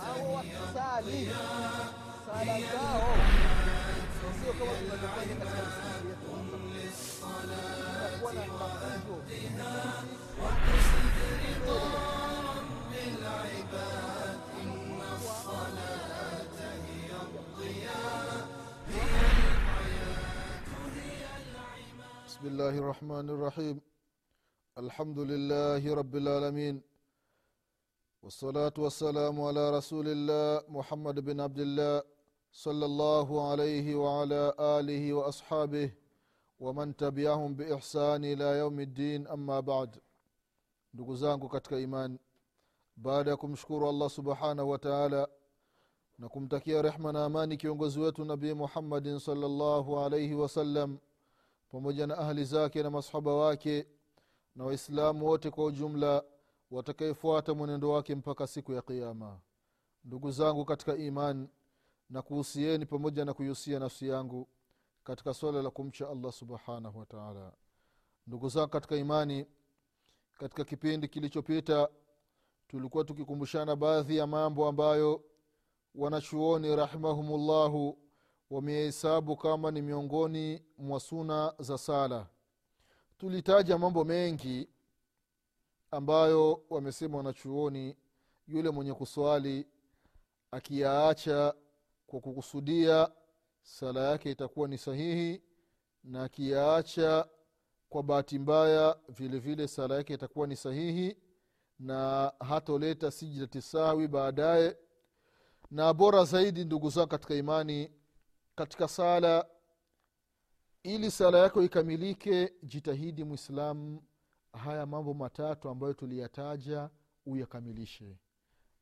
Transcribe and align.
hao 0.01 0.33
wakisali 0.35 1.31
sala 2.27 2.61
zao 2.61 3.15
sio 4.43 4.53
kama 4.53 4.73
tunavyofanya 4.73 5.35
katika 5.37 5.63
misikiti 5.63 6.09
yetu 6.09 6.29
inakuwa 7.45 8.33
na 8.33 8.47
mafunzo 8.47 9.17
بسم 22.42 22.44
الله 22.48 22.76
الرحمن 22.82 23.30
الرحيم 23.30 23.78
الحمد 24.78 25.20
لله 25.20 25.84
رب 25.96 26.16
العالمين 26.16 26.76
والصلاة 28.24 28.74
والسلام 28.78 29.36
على 29.42 29.64
رسول 29.78 30.08
الله 30.08 30.64
محمد 30.70 31.20
بن 31.20 31.38
عبد 31.42 31.60
الله 31.60 32.04
صلى 32.52 32.86
الله 32.86 33.28
عليه 33.52 33.88
وعلى 33.96 34.54
آله 34.60 35.14
وأصحابه 35.14 35.90
ومن 36.60 36.96
تبعهم 36.96 37.56
بإحسان 37.56 38.26
إلى 38.26 38.48
يوم 38.62 38.80
الدين 38.80 39.28
أما 39.28 39.60
بعد 39.60 39.92
ndugu 40.94 41.16
zangu 41.16 41.50
katika 41.50 41.80
imani 41.80 42.20
baada 42.96 43.32
ya 43.32 43.38
kumshukuru 43.38 43.90
allah 43.90 44.10
subhanahu 44.10 44.70
wa 44.70 44.78
taala 44.80 45.28
na 46.20 46.30
kumtakia 46.30 46.82
rehma 46.82 47.12
na 47.12 47.26
amani 47.26 47.58
kiongozi 47.58 48.00
wetu 48.00 48.26
nabii 48.26 48.54
muhammadin 48.54 49.20
salllahu 49.20 50.00
alaihi 50.00 50.34
wasallam 50.34 50.98
pamoja 51.73 52.07
na 52.07 52.19
ahli 52.19 52.45
zake 52.45 52.83
na 52.83 52.91
masahaba 52.91 53.35
wake 53.35 53.87
na 54.57 54.65
waislamu 54.65 55.27
wote 55.27 55.51
kwa 55.51 55.65
ujumla 55.65 56.25
watakayefuata 56.71 57.55
mwenendo 57.55 57.91
wake 57.91 58.15
mpaka 58.15 58.47
siku 58.47 58.73
ya 58.73 58.83
qiama 58.83 59.41
ndugu 60.05 60.31
zangu 60.31 60.65
katika 60.65 60.97
iman 60.97 61.49
na 62.11 62.23
kuhusieni 62.23 62.87
pamoja 62.87 63.25
na 63.25 63.35
kuihusia 63.35 63.79
nafsi 63.79 64.09
yangu 64.09 64.49
katika 65.05 65.35
swala 65.35 65.63
la 65.63 65.71
kumcha 65.71 66.09
allah 66.09 66.33
subhanahu 66.33 66.99
wataala 66.99 67.53
ndugu 68.27 68.49
zangu 68.49 68.69
katika 68.69 68.97
imani 68.97 69.47
katika 70.39 70.65
kipindi 70.65 71.09
kilichopita 71.09 71.89
tulikuwa 72.69 73.05
tukikumbushana 73.05 73.77
baadhi 73.77 74.17
ya 74.17 74.27
mambo 74.27 74.69
ambayo 74.69 75.25
wanachuoni 75.95 76.77
rahimahumullahu 76.77 77.99
wamehesabu 78.57 79.37
kama 79.37 79.71
ni 79.71 79.83
miongoni 79.83 80.63
mwa 80.79 81.01
suna 81.01 81.55
za 81.59 81.79
sala. 81.79 82.27
Tulitaja 83.19 83.79
mambo 83.79 84.05
mengi 84.05 84.69
ambayo 85.91 86.63
wamesema 86.71 87.17
wanachuoni 87.17 87.97
yule 88.49 88.71
mwenye 88.71 88.95
kuswali 88.95 89.67
akiyaacha 90.51 91.55
kwa 92.07 92.21
kukusudia 92.21 93.11
sala 93.63 94.11
yake 94.11 94.31
itakuwa 94.31 94.69
ni 94.69 94.79
sahihi 94.79 95.43
na 96.05 96.23
akiyaacha 96.25 97.29
kwa 97.89 98.03
bahati 98.03 98.39
mbaya 98.39 98.97
vile 99.09 99.39
vile 99.39 99.69
sala 99.69 99.95
yake 99.95 100.15
itakuwa 100.15 100.47
ni 100.47 100.57
sahihi 100.57 101.17
na 101.79 102.33
hatoleta 102.41 103.11
sijidati 103.11 103.63
sahwi 103.63 104.09
baadaye. 104.09 104.77
Na 105.71 105.95
bora 105.95 106.25
zaidi 106.25 106.65
ndugu 106.65 106.91
zangu 106.91 107.09
katika 107.09 107.35
imani 107.35 107.91
katika 108.55 108.89
sala 108.89 109.47
ili 110.83 111.11
sala 111.11 111.39
yako 111.39 111.63
ikamilike 111.63 112.53
jitahidi 112.63 113.25
mwislamu 113.25 114.03
haya 114.53 114.87
mambo 114.87 115.15
matatu 115.15 115.69
ambayo 115.69 115.95
tuliyataja 115.95 116.91
uyakamilishe. 117.27 118.19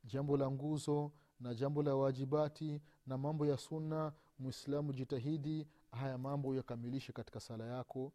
Jambo 0.05 0.37
la 0.37 0.51
nguzo 0.51 1.13
na 1.41 1.55
jambo 1.55 1.83
la 1.83 1.95
wajibati 1.95 2.81
na 3.07 3.19
mambo 3.19 3.47
ya 3.47 3.57
sunna 3.57 4.13
mwislamu 4.39 4.93
jitahidi 4.93 5.67
haya 5.93 6.19
mambo 6.19 6.49
uyakamilishe 6.49 7.13
katika 7.13 7.41
sala 7.41 7.65
yako. 7.67 8.13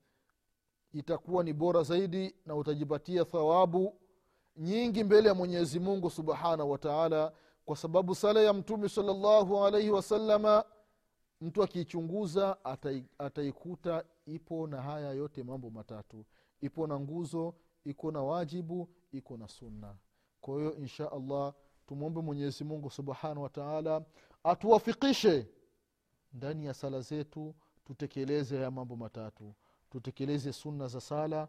Itakuwa 0.93 1.43
ni 1.43 1.53
bora 1.53 1.83
zaidi 1.83 2.35
na 2.45 2.55
utajipatia 2.55 3.25
thawabu 3.25 3.99
nyingi 4.57 5.03
mbele 5.03 5.27
ya 5.29 5.35
mwenyezi 5.35 5.79
mungu 5.79 6.09
subhanahu 6.09 6.71
wataala 6.71 7.33
kwa 7.65 7.75
sababu 7.75 8.15
sala 8.15 8.41
ya 8.41 8.53
mtume 8.53 8.89
salllahu 8.89 9.65
alaihi 9.65 9.89
wasalama 9.89 10.63
mtu 11.41 11.63
akiichunguza 11.63 12.57
atai- 12.63 13.03
ataikuta 13.17 14.03
ipo 14.25 14.67
na 14.67 14.81
haya 14.81 15.11
yote 15.11 15.43
mambo 15.43 15.69
matatu. 15.69 16.25
Ipo 16.61 16.87
na 16.87 16.99
nguzo 16.99 17.55
iko 17.85 18.11
na 18.11 18.21
wajibu 18.23 18.89
iko 19.11 19.37
na 19.37 19.47
sunna. 19.47 19.95
Kwa 20.41 20.55
hiyo 20.57 20.75
insha 20.75 21.11
allah 21.11 21.53
tumwombe 21.87 22.21
mwenyezi 22.21 22.63
mungu 22.63 22.89
subhanahu 22.89 23.41
wataala 23.41 24.05
atuwafikishe 24.43 25.47
ndani 26.33 26.65
ya 26.65 26.73
sala 26.73 27.01
zetu 27.01 27.55
tutekeleze 27.85 28.55
haya 28.57 28.71
mambo 28.71 28.95
matatu. 28.95 29.53
Tutekeleze 29.89 30.53
sunna 30.53 30.87
za 30.87 31.01
sala 31.01 31.47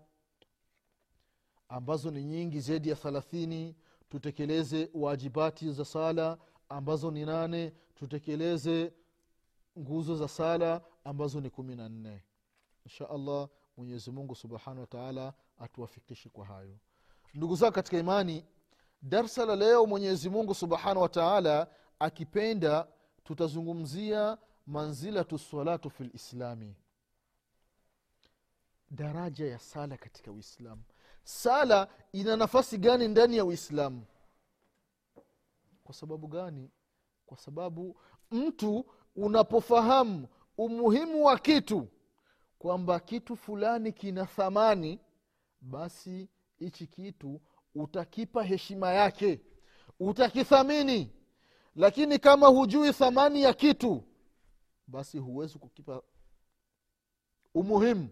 ambazo 1.68 2.10
ni 2.10 2.24
nyingi 2.24 2.60
zaidi 2.60 2.88
ya 2.88 2.96
thalathini. 2.96 3.76
Tutekeleze 4.08 4.90
wajibati 4.94 5.72
za 5.72 5.84
sala 5.84 6.38
ambazo 6.68 7.10
ni 7.10 7.24
nane. 7.24 7.72
Tutekeleze 7.94 8.92
nguzo 9.78 10.16
za 10.16 10.28
sala 10.28 10.80
ambazo 11.04 11.40
ni 11.40 11.50
kumi 11.50 11.76
na 11.76 11.88
nne. 11.88 12.24
Insha 12.84 13.10
allah 13.10 13.48
mwenyezimungu 13.76 14.34
subhanahu 14.34 14.80
wataala 14.80 15.32
atuwafikishe 15.58 16.28
kwa 16.28 16.46
hayo. 16.46 16.78
Ndugu 17.34 17.56
zangu 17.56 17.72
katika 17.72 17.98
imani 17.98 18.44
darsa 19.02 19.46
la 19.46 19.56
leo 19.56 19.86
mwenyezi 19.86 20.30
mungu 20.30 20.54
subhanahu 20.54 21.00
wataala 21.02 21.66
akipenda 21.98 22.88
tutazungumzia 23.24 24.38
manzilatu 24.66 25.38
salatu 25.38 25.90
fi 25.90 26.04
lislami 26.04 26.76
daraja 28.90 29.46
ya 29.46 29.58
sala 29.58 29.96
katika 29.96 30.32
uislamu. 30.32 30.82
Sala 31.24 31.88
ina 32.12 32.36
nafasi 32.36 32.78
gani 32.78 33.08
ndani 33.08 33.36
ya 33.36 33.44
uislamu? 33.44 34.04
Kwa 35.84 35.94
sababu 35.94 36.26
gani? 36.28 36.70
Kwa 37.26 37.36
sababu 37.36 37.96
mtu 38.30 38.86
unapofahamu 39.16 40.28
umuhimu 40.58 41.24
wa 41.24 41.38
kitu 41.38 41.88
kwamba 42.58 43.00
kitu 43.00 43.36
fulani 43.36 43.92
kina 43.92 44.26
thamani 44.26 45.00
basi 45.60 46.28
hichi 46.58 46.86
kitu 46.86 47.40
utakipa 47.74 48.42
heshima 48.44 48.92
yake 48.92 49.40
utakithamini. 50.00 51.12
Lakini 51.76 52.18
kama 52.18 52.46
hujui 52.46 52.92
thamani 52.92 53.42
ya 53.42 53.54
kitu 53.54 54.02
basi 54.86 55.18
huwezi 55.18 55.58
kukipa 55.58 56.02
umuhimu. 57.54 58.08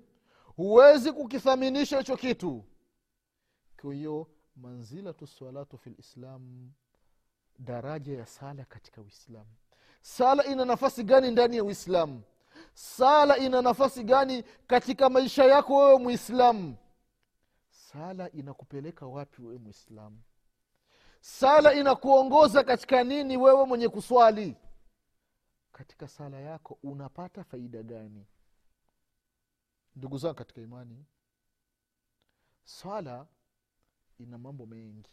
Huwezi 0.56 1.12
kukithaminisha 1.12 1.98
hicho 1.98 2.16
kitu. 2.16 2.64
Kwa 3.80 3.94
hiyo 3.94 4.30
manzilatu 4.56 5.26
salatu 5.26 5.78
fi 5.78 5.90
lislam 5.90 6.70
daraja 7.58 8.18
ya 8.18 8.26
sala 8.26 8.64
katika 8.64 9.02
uislamu 9.02 9.50
sala 10.04 10.44
ina 10.44 10.64
nafasi 10.64 11.04
gani 11.04 11.30
ndani 11.30 11.56
ya 11.56 11.64
uislamu? 11.64 12.22
Sala 12.74 13.36
ina 13.38 13.62
nafasi 13.62 14.04
gani 14.04 14.42
katika 14.66 15.10
maisha 15.10 15.44
yako 15.44 15.76
wewe 15.76 15.98
mwislamu 15.98 16.76
sala 17.70 18.30
inakupeleka 18.30 19.06
wapi 19.06 19.42
wewe 19.42 19.58
mwislamu 19.58 20.20
sala 21.20 21.74
inakuongoza 21.74 22.64
katika 22.64 23.04
nini 23.04 23.36
wewe 23.36 23.64
mwenye 23.66 23.88
kuswali? 23.88 24.56
Katika 25.72 26.08
sala 26.08 26.40
yako 26.40 26.78
unapata 26.82 27.44
faida 27.44 27.82
gani? 27.82 28.26
Ndugu 29.96 30.18
zangu 30.18 30.34
katika 30.34 30.60
imani 30.60 31.04
swala 32.64 33.26
ina 34.18 34.38
mambo 34.38 34.66
mengi. 34.66 35.10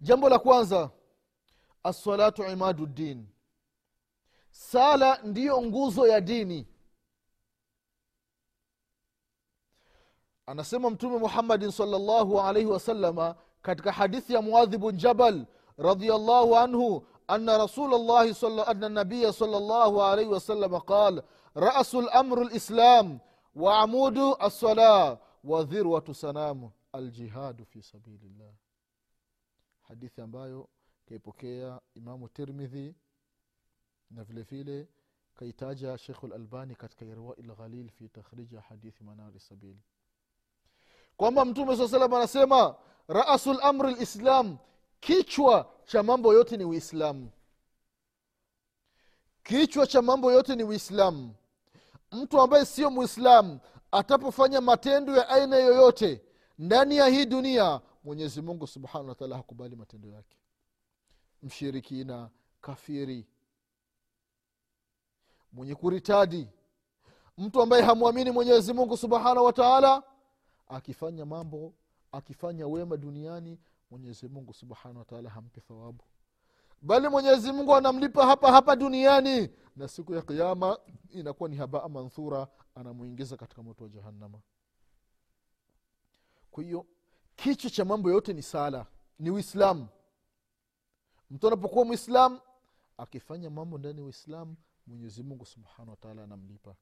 Jambo 0.00 0.28
la 0.28 0.38
kwanza 0.38 0.90
assalatu 1.84 2.42
imadu 2.44 2.86
din 2.86 3.26
sala 4.50 5.18
ndiyo 5.22 5.62
nguzo 5.62 6.06
ya 6.06 6.20
dini. 6.20 6.66
Anasema 10.46 10.90
mtume 10.90 11.18
muhammadin 11.18 11.70
salllahu 11.70 12.40
alaihi 12.40 12.68
wasalama 12.68 13.34
katika 13.62 13.92
hadithi 13.92 14.32
ya 14.34 14.42
muadhi 14.42 14.78
bun 14.78 14.96
jabal 14.96 15.46
radiallahu 15.78 16.56
anhu 16.56 17.06
ana 17.28 17.58
rasulllahi 17.58 18.34
ana 18.66 18.88
nabiya 18.88 19.32
sal 19.32 19.48
llahu 19.50 20.02
alaihi 20.02 20.30
wasalama 20.30 20.80
qal 20.80 21.22
rasu 21.54 22.00
lamru 22.02 22.44
lislam 22.44 23.18
waamudu 23.54 24.34
alsala 24.34 25.18
wa 25.44 25.62
dhirwatu 25.64 26.14
sanamu 26.14 26.72
aljihadu 26.92 27.64
fi 27.64 27.82
sabilillah. 27.82 28.52
Hadithi 29.88 30.20
ambayo 30.20 30.68
kaipokea 31.08 31.80
imamu 31.94 32.28
tirmidhi 32.28 32.94
na 34.10 34.24
vile 34.24 34.88
kaitaja 35.34 35.98
shekhu 35.98 36.26
lalbani 36.26 36.74
katika 36.74 37.04
irwai 37.04 37.42
lghalil 37.42 37.90
fi 37.90 38.08
takhriji 38.08 38.56
hadithi 38.56 39.04
manari 39.04 39.40
sabili. 39.40 39.80
Kwamba 41.16 41.44
mtume 41.44 41.76
saa 41.76 41.88
salam 41.88 42.14
anasema 42.14 42.76
rasu 43.08 43.52
lamri 43.52 43.94
lislam 43.94 44.58
kichwa 45.00 45.70
cha 45.84 46.02
mambo 46.02 46.34
yote 46.34 46.56
ni 46.56 46.64
uislamu. 46.64 47.30
Kichwa 49.42 49.86
cha 49.86 50.02
mambo 50.02 50.32
yote 50.32 50.56
ni 50.56 50.64
uislamu. 50.64 51.34
Mtu 52.12 52.40
ambaye 52.40 52.64
sio 52.64 52.90
mwislamu 52.90 53.60
atapofanya 53.92 54.60
matendo 54.60 55.16
ya 55.16 55.28
aina 55.28 55.56
yoyote 55.56 56.22
ndani 56.58 56.96
ya 56.96 57.06
hii 57.06 57.26
dunia 57.26 57.80
mwenyezi 58.04 58.42
mungu 58.42 58.66
subhanahu 58.66 59.08
wataala 59.08 59.36
hakubali 59.36 59.76
matendo 59.76 60.08
yake 60.08 60.36
mshirikina 61.44 62.30
kafiri. 62.60 63.26
Mwenye 65.52 65.74
kuritadi 65.74 66.48
mtu 67.38 67.62
ambaye 67.62 67.82
hamwamini 67.82 68.30
mwenyezi 68.30 68.72
mungu 68.72 68.96
subhanahu 68.96 69.44
wataala 69.44 70.02
akifanya 70.68 71.26
mambo 71.26 71.74
akifanya 72.12 72.66
wema 72.66 72.96
duniani 72.96 73.58
mwenyezi 73.90 74.28
mungu 74.28 74.54
subhanahu 74.54 74.98
wataala 74.98 75.30
hampe 75.30 75.60
thawabu. 75.60 76.04
Bali 76.82 77.08
mwenyezi 77.08 77.52
mungu 77.52 77.74
anamlipa 77.74 78.26
hapa 78.26 78.52
hapa 78.52 78.76
duniani 78.76 79.50
na 79.76 79.88
siku 79.88 80.14
ya 80.14 80.22
kiama 80.22 80.78
inakuwa 81.10 81.48
ni 81.48 81.56
habaa 81.56 81.88
manthura 81.88 82.48
anamwingiza 82.74 83.36
katika 83.36 83.62
moto 83.62 83.84
wa 83.84 83.90
jahannama. 83.90 84.38
Kwa 86.50 86.64
hiyo 86.64 86.86
kichwa 87.36 87.70
cha 87.70 87.84
mambo 87.84 88.10
yote 88.10 88.32
ni 88.32 88.42
sala 88.42 88.86
ni 89.18 89.30
uislamu 89.30 89.88
mtu 91.30 91.46
anapokuwa 91.46 91.84
mwislamu 91.84 92.40
akifanya 92.98 93.50
mambo 93.50 93.78
ndani 93.78 93.98
ya 94.00 94.04
uislamu 94.06 94.56
mwenyezi 94.86 95.22
mungu 95.22 95.46
wataala 95.86 96.24
anamlipa. 96.24 96.74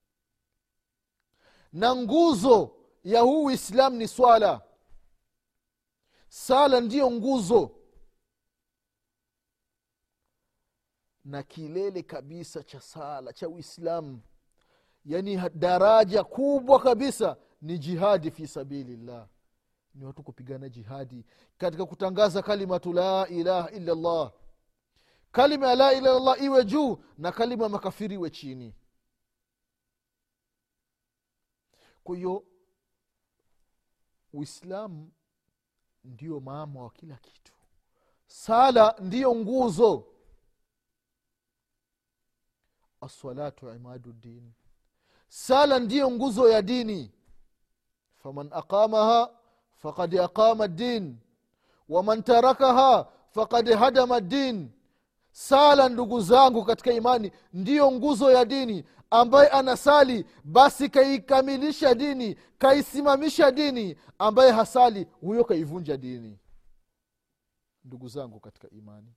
Na 1.72 1.96
nguzo 1.96 2.76
ya 3.04 3.20
huu 3.20 3.44
uislamu 3.44 3.96
ni 3.96 4.08
swala. 4.08 4.62
Sala 6.28 6.80
ndiyo 6.80 7.10
nguzo. 7.10 7.70
Na 11.24 11.42
kilele 11.42 12.02
kabisa 12.02 12.62
cha 12.62 12.80
sala 12.80 13.32
cha 13.32 13.48
uislamu. 13.48 14.20
Yaani 15.04 15.50
daraja 15.54 16.24
kubwa 16.24 16.80
kabisa 16.80 17.36
ni 17.62 17.78
jihadi 17.78 18.30
fi 18.30 18.46
sabilillah 18.46 19.28
ni 19.94 20.04
watu 20.04 20.22
kupigana 20.22 20.68
jihadi 20.68 21.24
katika 21.58 21.86
kutangaza 21.86 22.42
kalimatu 22.42 22.92
la 22.92 23.28
ilaha 23.28 23.70
illallah. 23.70 24.32
Kalima 25.32 25.68
ya 25.68 25.74
la 25.74 25.92
ilaha 25.92 26.38
iwe 26.38 26.64
juu 26.64 27.04
na 27.18 27.32
kalima 27.32 27.62
ya 27.64 27.68
makafiri 27.68 28.14
iwe 28.14 28.30
chini. 28.30 28.74
Kwa 32.04 32.16
hiyo 32.16 32.44
uislamu 34.32 35.12
ndio 36.04 36.40
mama 36.40 36.82
wa 36.82 36.90
kila 36.90 37.16
kitu. 37.16 37.52
Sala 38.26 38.94
ndiyo 39.00 39.34
nguzo. 39.34 40.06
Assalatu 43.00 43.70
imadu 43.74 44.12
din. 44.12 44.52
Sala 45.28 45.78
ndiyo 45.78 46.10
nguzo 46.10 46.48
ya 46.48 46.62
dini. 46.62 47.12
Faman 48.16 48.48
aqamaha 48.52 49.41
fakad 49.82 50.14
aqama 50.19 50.69
din 50.69 51.19
waman 51.88 52.23
tarakaha 52.23 53.06
fakad 53.34 53.69
hadama 53.75 54.20
din 54.20 54.70
sala 55.32 55.88
ndugu 55.88 56.20
zangu 56.20 56.64
katika 56.64 56.93
imani 56.93 57.32
ndiyo 57.52 57.90
nguzo 57.93 58.31
ya 58.32 58.44
dini. 58.44 58.84
Ambaye 59.11 59.49
anasali 59.49 60.26
basi 60.44 60.88
kaikamilisha 60.88 61.94
dini 61.94 62.37
kaisimamisha 62.58 63.50
dini. 63.50 63.96
Ambaye 64.19 64.52
hasali 64.52 65.06
huyo 65.20 65.44
kaivunja 65.44 65.96
dini. 65.96 66.38
Ndugu 67.84 68.08
zangu 68.08 68.40
katika 68.40 68.70
imani. 68.70 69.14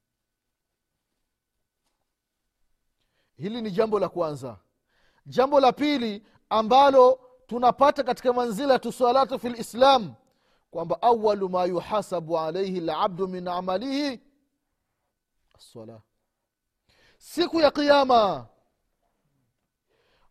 Hili 3.38 3.62
ni 3.62 3.72
jambo 3.72 4.00
la 4.00 4.10
kwanza. 4.10 4.58
Jambo 5.26 5.60
la 5.60 5.72
pili 5.72 6.26
ambalo 6.50 7.20
tunapata 7.48 8.04
katika 8.04 8.34
manzilatu 8.34 8.92
salatu 8.92 9.40
fi 9.40 9.50
lislam 9.50 10.14
kwamba 10.75 11.01
awalu 11.01 11.50
ma 11.50 11.66
yuhasabu 11.66 12.39
alaihi 12.39 12.80
labdu 12.80 13.27
min 13.27 13.48
amalihi 13.48 14.19
assala 15.57 16.01
siku 17.18 17.60
ya 17.60 17.72
qiama 17.72 18.48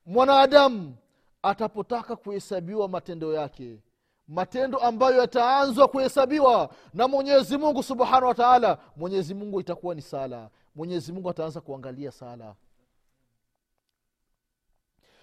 mwanadamu 0.06 0.96
atapotaka 1.42 2.16
kuhesabiwa 2.16 2.88
matendo 2.88 3.32
yake 3.34 3.80
matendo 4.28 4.78
ambayo 4.78 5.20
yataanzwa 5.20 5.88
kuhesabiwa 5.88 6.74
na 6.94 7.08
mwenyezi 7.08 7.56
mungu 7.58 7.82
subhanahu 7.82 8.26
wa 8.26 8.34
taala 8.34 8.78
mwenyezi 8.96 9.34
mungu 9.34 9.60
itakuwa 9.60 9.94
ni 9.94 10.02
sala. 10.02 10.50
Mwenyezi 10.74 11.12
mungu 11.12 11.30
ataanza 11.30 11.60
kuangalia 11.60 12.12
sala. 12.12 12.54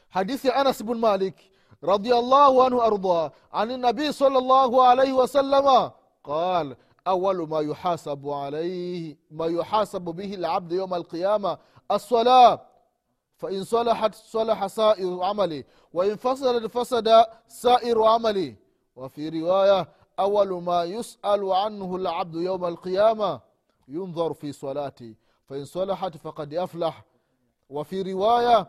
Hadithi 0.09 0.47
ya 0.47 0.55
anas 0.55 0.83
bn 0.83 0.95
malik 0.95 1.35
radiallahu 1.83 2.63
anhu 2.63 2.81
ardah 2.81 3.31
an 3.51 3.69
nabii 3.79 4.13
sal 4.13 4.31
llahu 4.31 4.81
alaihi 4.81 5.13
wasalama 5.13 5.91
qal 6.23 6.75
أول 7.07 7.49
ما 7.49 7.59
يحاسب 7.59 8.29
عليه 8.29 9.17
ما 9.31 9.45
يحاسب 9.45 10.01
به 10.01 10.33
العبد 10.33 10.71
يوم 10.71 10.93
القيامة 10.93 11.57
الصلاة. 11.91 12.61
فإن 13.37 13.63
صلحت 13.63 14.15
صلح 14.15 14.67
سائر 14.67 15.23
عمله. 15.23 15.63
وإن 15.93 16.15
فسدت 16.15 16.77
فسد 16.77 17.25
سائر 17.47 18.03
عمله. 18.03 18.55
وفي 18.95 19.29
رواية 19.29 19.87
أول 20.19 20.61
ما 20.61 20.83
يسأل 20.83 21.51
عنه 21.51 21.95
العبد 21.95 22.35
يوم 22.35 22.65
القيامة 22.65 23.39
ينظر 23.87 24.33
في 24.33 24.51
صلاته. 24.51 25.15
فإن 25.45 25.65
صلحت 25.65 26.17
فقد 26.17 26.53
أفلح. 26.53 27.05
وفي 27.69 28.13
رواية 28.13 28.67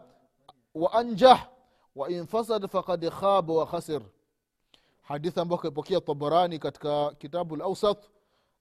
وأنجح. 0.74 1.51
wainfasad 1.94 2.68
fakad 2.68 3.10
khaba 3.10 3.54
wa 3.54 3.66
khasir. 3.66 4.02
Hadithi 5.02 5.40
ambayo 5.40 5.58
kaipokea 5.62 6.00
tabarani 6.00 6.58
katika 6.58 7.14
kitabu 7.14 7.56
lausat 7.56 8.10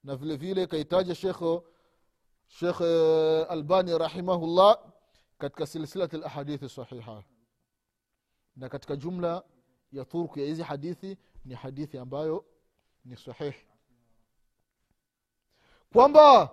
na 0.03 0.15
vile 0.15 0.35
vile 0.35 0.67
kaitaja 0.67 1.15
shekh 1.15 1.41
shekh 2.47 2.81
albani 3.49 3.97
rahimahullah 3.97 4.77
katika 5.37 5.65
silsilat 5.67 6.13
lahadithi 6.13 6.69
sahiha. 6.69 7.23
Na 8.55 8.69
katika 8.69 8.95
jumla 8.95 9.43
ya 9.91 10.05
turku 10.05 10.39
ya 10.39 10.45
hizi 10.45 10.61
hadithi 10.63 11.17
ni 11.45 11.55
hadithi 11.55 11.97
ambayo 11.97 12.45
ni 13.05 13.17
sahihi 13.17 13.67
kwamba 15.93 16.49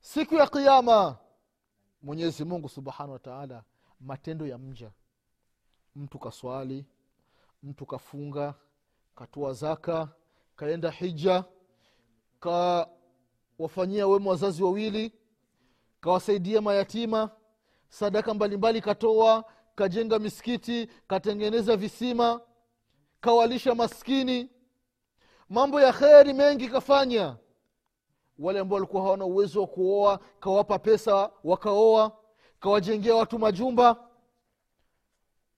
siku 0.00 0.34
ya 0.34 0.46
qiama 0.46 1.16
mwenyezi 2.02 2.44
mungu 2.44 2.68
subhanahu 2.68 3.12
wa 3.12 3.18
taala 3.18 3.64
matendo 4.00 4.46
ya 4.46 4.58
mja 4.58 4.90
mtu 5.98 6.18
kaswali 6.18 6.84
mtu 7.62 7.86
kafunga 7.86 8.54
katoa 9.14 9.52
zaka 9.52 10.08
kaenda 10.56 10.90
hija 10.90 11.44
kawafanyia 12.40 14.06
wema 14.06 14.30
wazazi 14.30 14.62
wawili 14.62 15.12
kawasaidia 16.00 16.60
mayatima 16.60 17.30
sadaka 17.88 18.34
mbalimbali 18.34 18.80
katoa 18.80 19.44
kajenga 19.74 20.18
misikiti 20.18 20.88
katengeneza 21.06 21.76
visima 21.76 22.40
kawalisha 23.20 23.74
maskini. 23.74 24.50
Mambo 25.48 25.80
ya 25.80 25.92
kheri 25.92 26.32
mengi 26.32 26.68
kafanya. 26.68 27.36
Wale 28.38 28.58
ambao 28.58 28.74
walikuwa 28.76 29.02
hawana 29.02 29.24
uwezo 29.24 29.60
wa 29.60 29.66
kuoa 29.66 30.20
kawapa 30.40 30.78
pesa 30.78 31.30
wakaoa 31.44 32.12
kawajengea 32.60 33.14
watu 33.14 33.38
majumba 33.38 34.07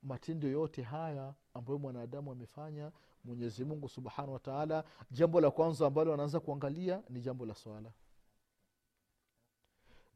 matendo 0.02 0.48
yote 0.48 0.82
haya 0.82 1.34
ambayo 1.54 1.78
mwanadamu 1.78 2.32
amefanya 2.32 2.92
mwenyezi 3.24 3.64
mungu 3.64 3.88
subhanahu 3.88 4.32
wataala 4.32 4.84
jambo 5.10 5.40
la 5.40 5.50
kwanza 5.50 5.86
ambalo 5.86 6.10
wanaanza 6.10 6.40
kuangalia 6.40 7.02
ni 7.08 7.20
jambo 7.20 7.46
la 7.46 7.54
swala. 7.54 7.92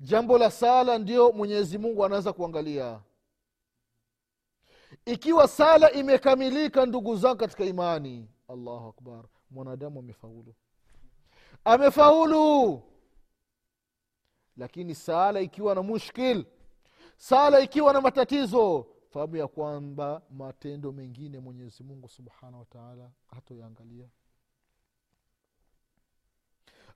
Jambo 0.01 0.39
la 0.39 0.51
sala 0.51 0.99
ndio 0.99 1.33
mwenyezi 1.33 1.79
mungu 1.79 2.05
anaanza 2.05 2.33
kuangalia. 2.33 3.01
Ikiwa 5.05 5.49
sala 5.49 5.93
imekamilika 5.93 6.87
ndugu 6.87 7.17
zangu 7.17 7.37
katika 7.37 7.65
imani 7.65 8.29
allahu 8.49 8.89
akbar 8.89 9.25
mwanadamu 9.51 9.99
amefaulu. 9.99 10.55
Amefaulu! 11.65 12.83
Lakini 14.57 14.95
sala 14.95 15.41
ikiwa 15.41 15.75
na 15.75 15.83
mushkil 15.83 16.45
sala 17.17 17.61
ikiwa 17.61 17.93
na 17.93 18.01
matatizo 18.01 18.87
fahamu 19.15 19.37
ya 19.37 19.49
kwamba 19.49 20.23
matendo 20.31 20.93
mengine 20.93 21.39
mwenyezi 21.39 21.83
mungu 21.85 22.09
subhanahu 22.09 22.59
wataala 22.59 23.11
hatoyaangalia. 23.27 24.09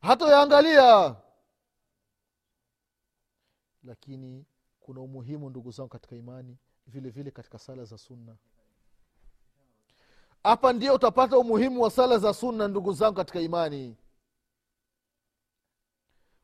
Hatoyaangalia! 0.01 1.17
Lakini 3.85 4.47
kuna 4.81 5.01
umuhimu 5.01 5.51
ndugu 5.51 5.71
zangu 5.71 5.89
katika 5.89 6.17
imani 6.17 6.57
vile 6.87 7.11
vile 7.11 7.31
katika 7.31 7.59
sala 7.59 7.85
za 7.85 7.99
sunna. 7.99 8.37
Hapa 10.43 10.73
ndio 10.73 10.95
utapata 10.95 11.39
umuhimu 11.39 11.83
wa 11.83 11.91
sala 11.91 12.19
za 12.19 12.35
sunna 12.35 12.69
ndugu 12.69 12.93
zangu 12.93 13.17
katika 13.17 13.41
imani. 13.41 13.97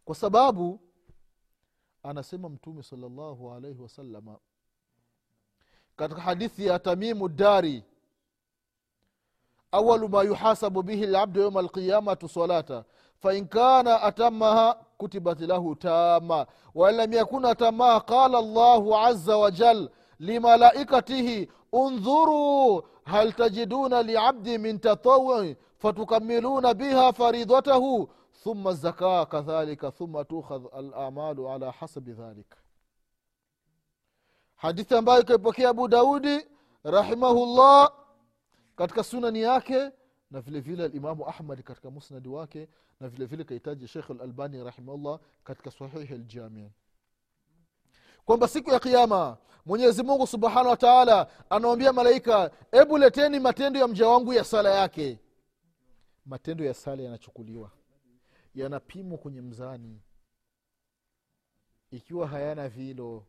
Kwa 0.04 0.14
sababu 0.14 0.80
anasema 2.02 2.48
mtume 2.48 2.82
salllahu 2.82 3.52
alaihi 3.52 3.80
wasalama 3.82 4.38
katika 5.96 6.20
hadithi 6.20 6.66
ya 6.66 6.78
tamimu 6.78 7.28
dari. 7.28 7.84
Awalu 9.72 10.08
ma 10.08 10.22
yuhasabu 10.22 10.82
bihi 10.82 11.06
labdu 11.06 11.40
yauma 11.40 11.60
alqiyamatu 11.60 12.28
salata 12.28 12.84
fain 13.22 13.48
kana 13.48 14.02
atamaha 14.02 14.74
kutibat 14.98 15.40
lahu 15.40 15.74
tama 15.76 16.46
wain 16.74 16.96
lam 16.96 17.12
yakun 17.12 17.44
atamaha 17.44 18.00
qala 18.00 18.40
llahu 18.42 18.96
aza 18.96 19.36
wajal 19.36 19.88
limalaikatihi 20.18 21.50
undhuruu 21.72 22.82
hal 23.04 23.32
tajiduna 23.32 24.02
liabdi 24.02 24.58
min 24.58 24.78
tatawui 24.78 25.56
fatukamiluna 25.78 26.74
biha 26.74 27.12
faridatahu 27.12 28.08
thumma 28.44 28.72
zakaa 28.72 29.26
kadhalika 29.26 29.90
thumma 29.90 30.24
tukhadh 30.24 30.66
alamalu 30.78 31.48
ala 31.50 31.70
hasabi 31.70 32.12
dhalik 32.12 32.46
hadithi 34.64 34.94
ambayo 34.94 35.20
ikaipokea 35.22 35.68
abu 35.68 35.88
daudi 35.88 36.46
rahimahullah 36.84 37.92
katika 38.76 39.04
sunani 39.04 39.40
yake 39.40 39.90
na 40.30 40.40
vile 40.40 40.60
vile 40.60 40.84
alimamu 40.84 41.28
ahmad 41.28 41.62
katika 41.62 41.90
musnadi 41.90 42.28
wake 42.28 42.68
na 43.00 43.08
vile 43.08 43.26
vile 43.26 43.44
kahitaji 43.44 43.88
shekh 43.88 44.10
lalbani 44.10 44.64
rahimahullah 44.64 45.20
katika 45.44 45.70
sahihi 45.70 46.14
ljamii 46.14 46.70
kwamba 48.24 48.48
siku 48.48 48.70
ya 48.70 48.80
kiama 48.80 49.36
mwenyezi 49.66 50.02
mungu 50.02 50.26
subhanahu 50.26 50.68
wa 50.68 50.76
taala 50.76 51.28
anawambia 51.50 51.92
malaika 51.92 52.50
hebu 52.70 52.98
leteni 52.98 53.40
matendo 53.40 53.80
ya 53.80 53.88
mja 53.88 54.08
wangu 54.08 54.32
ya 54.32 54.44
sala 54.44 54.70
yake. 54.70 55.18
Matendo 56.26 56.64
ya 56.64 56.74
sala 56.74 57.02
yanachukuliwa. 57.02 57.70
Yanapimwa 58.54 59.18
kwenye 59.18 59.40
mzani. 59.40 60.00
Ikiwa 61.90 62.26
hayana 62.28 62.68
vilo 62.68 63.26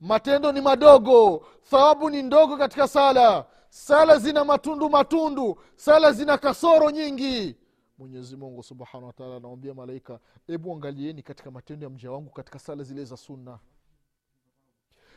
matendo 0.00 0.52
ni 0.52 0.60
madogo 0.60 1.46
thawabu 1.70 2.10
ni 2.10 2.22
ndogo 2.22 2.56
katika 2.56 2.88
sala. 2.88 3.46
Sala 3.68 4.18
zina 4.18 4.44
matundu 4.44 4.90
matundu 4.90 5.58
sala 5.76 6.12
zina 6.12 6.38
kasoro 6.38 6.90
nyingi. 6.90 7.56
Mwenyezi 7.98 8.36
mungu 8.36 8.62
subhanahu 8.62 9.06
wataala 9.06 9.36
anawambia 9.36 9.74
malaika 9.74 10.18
hebu 10.46 10.72
angalieni 10.72 11.22
katika 11.22 11.50
matendo 11.50 11.84
ya 11.86 11.90
mja 11.90 12.10
wangu 12.10 12.30
katika 12.30 12.58
sala 12.58 12.82
zile 12.82 13.04
za 13.04 13.16
sunna. 13.16 13.58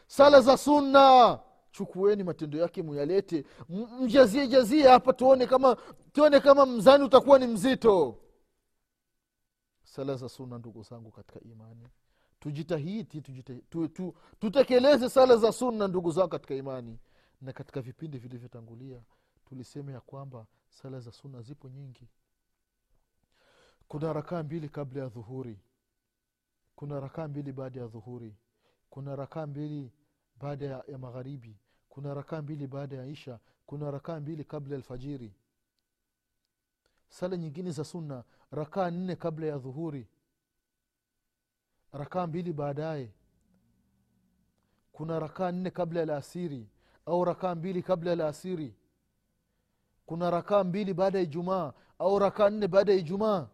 Sala 0.08 0.42
za 0.42 0.58
sunna 0.58 1.40
chukueni 1.72 2.24
matendo 2.24 2.58
yake 2.58 2.84
muyalete. 2.84 3.46
Mjazie 4.02 4.48
jazie 4.48 4.88
hapa 4.88 5.14
tuone 5.14 5.48
kama 5.48 5.78
tuone 6.14 6.40
kama 6.40 6.66
mzani 6.66 7.04
utakuwa 7.04 7.40
ni 7.40 7.48
mzito. 7.48 8.18
Sala 9.84 10.16
za 10.16 10.30
sunna 10.30 10.58
ndugu 10.58 10.84
zangu 10.84 11.12
katika 11.12 11.40
imani 11.40 11.88
tujitahidi 12.40 13.22
tujita- 13.22 13.62
tu, 13.70 13.88
tu, 13.88 14.14
tutekeleze 14.40 15.10
sala 15.10 15.38
za 15.38 15.52
sunna 15.52 15.88
ndugu 15.88 16.12
zao 16.12 16.28
katika 16.28 16.56
imani. 16.56 17.00
Na 17.42 17.54
katika 17.54 17.82
vipindi 17.82 18.18
vilivyotangulia 18.18 19.02
tulisema 19.46 19.92
ya 19.92 20.02
kwamba 20.02 20.46
sala 20.70 21.00
za 21.00 21.12
sunna 21.12 21.42
zipo 21.42 21.70
nyingi. 21.70 22.08
Kuna 23.88 24.14
rakaa 24.14 24.44
mbili 24.44 24.70
kabla 24.70 25.04
ya 25.04 25.10
dhuhuri. 25.10 25.60
Kuna 26.76 27.00
rakaa 27.00 27.28
mbili 27.28 27.52
baada 27.52 27.80
ya 27.80 27.88
dhuhuri. 27.88 28.36
Kuna 28.90 29.16
rakaa 29.16 29.46
mbili 29.48 29.92
baada 30.40 30.66
ya, 30.66 30.84
ya 30.88 30.98
magharibi. 30.98 31.58
Kuna 31.90 32.14
rakaa 32.14 32.42
mbili 32.42 32.68
baada 32.68 32.96
ya 32.98 33.06
isha. 33.06 33.40
Kuna 33.66 33.92
rakaa 33.92 34.20
mbili 34.20 34.44
kabla 34.44 34.72
ya 34.74 34.78
alfajiri. 34.78 35.34
Sala 37.10 37.38
nyingine 37.38 37.72
za 37.72 37.84
sunna 37.84 38.24
rakaa 38.52 38.92
nne 38.92 39.16
kabla 39.16 39.46
ya 39.48 39.58
dhuhuri 39.58 40.08
rakaa 41.94 42.28
mbili 42.28 42.54
baadaye. 42.54 43.14
Kuna 44.92 45.20
rakaa 45.20 45.52
nne 45.52 45.72
kabla 45.72 46.00
ya 46.00 46.06
laasiri 46.06 46.68
au 47.06 47.26
rakaa 47.26 47.56
mbili 47.56 47.84
kabla 47.84 48.10
ya 48.10 48.16
laasiri 48.16 48.76
kuna 50.06 50.32
rakaa 50.32 50.64
mbili 50.64 50.94
baada 50.94 51.18
ya 51.18 51.24
ijumaa 51.24 51.74
au 52.00 52.20
rakaa 52.20 52.50
nne 52.50 52.68
baada 52.68 52.92
ya 52.92 52.98
ijumaa. 52.98 53.48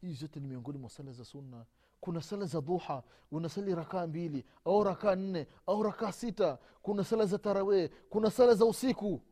Hizi 0.00 0.14
zote 0.14 0.40
ni 0.40 0.48
miongoni 0.48 0.78
mwa 0.78 0.90
sala 0.90 1.12
za 1.12 1.24
sunna. 1.24 1.64
Kuna 2.00 2.22
sala 2.22 2.44
za 2.46 2.60
duha 2.60 3.02
unasali 3.30 3.74
rakaa 3.74 4.06
mbili 4.06 4.44
au 4.64 4.84
rakaa 4.84 5.14
nne 5.14 5.46
au 5.66 5.82
rakaa 5.82 6.12
sita. 6.12 6.58
Kuna 6.82 7.04
sala 7.04 7.26
za 7.26 7.38
tarawee 7.38 7.88
kuna 7.88 8.30
sala 8.30 8.54
za 8.54 8.64
usiku. 8.64 9.22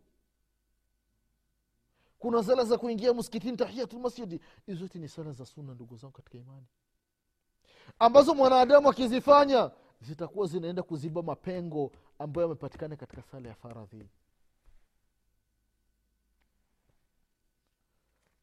Kuna 2.19 2.43
sala 2.43 2.65
za 2.65 2.79
kuingia 2.79 3.15
msikitini 3.15 3.57
tahiyatulmasjidi 3.57 4.41
hizi 4.67 4.79
zote 4.79 4.99
ni 4.99 5.09
sala 5.09 5.33
za 5.33 5.47
sunna 5.47 5.75
ndugu 5.75 5.97
zangu 5.97 6.13
katika 6.13 6.39
imani 6.39 6.67
ambazo 7.99 8.35
mwanadamu 8.35 8.91
akizifanya 8.91 9.71
zitakuwa 10.01 10.47
zinaenda 10.47 10.83
kuziba 10.83 11.23
mapengo 11.23 11.93
ambayo 12.19 12.47
yamepatikana 12.49 12.97
katika 12.97 13.23
sala 13.23 13.49
ya 13.49 13.55
faradhi. 13.55 14.09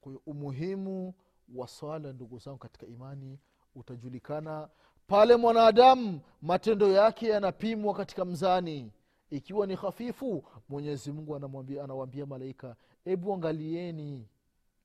Kwa 0.01 0.13
umuhimu 0.25 1.13
wa 1.55 1.67
swala 1.67 2.13
ndugu 2.13 2.38
zangu 2.39 2.58
katika 2.58 2.86
imani 2.88 3.39
utajulikana 3.75 4.69
pale 5.08 5.36
mwanadamu 5.36 6.22
matendo 6.41 6.88
yake 6.91 7.27
yanapimwa 7.27 7.93
katika 7.93 8.25
mzani. 8.25 8.91
Ikiwa 9.29 9.67
ni 9.67 9.75
hafifu 9.75 10.43
mwenyezi 10.69 11.12
mungu 11.12 11.36
anamwambia 11.36 12.25
malaika 12.25 12.75
hebu 13.03 13.34
angalieni 13.34 14.27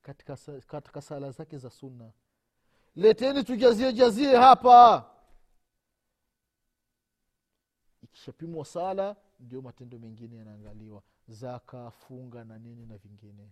katika, 0.02 0.36
katika 0.66 1.00
sala 1.02 1.30
zake 1.30 1.58
za 1.58 1.70
sunna 1.70 2.10
leteni 2.96 3.44
tujazie 3.44 3.92
jazie 3.92 4.36
hapa. 4.36 5.10
Ikishapimwa 8.02 8.64
sala 8.64 9.16
ndio 9.40 9.62
matendo 9.62 9.98
mengine 9.98 10.36
yanaangaliwa. 10.36 11.02
Zaka 11.28 11.90
funga 11.90 12.44
na 12.44 12.58
nini 12.58 12.86
na 12.86 12.96
vingine. 12.96 13.50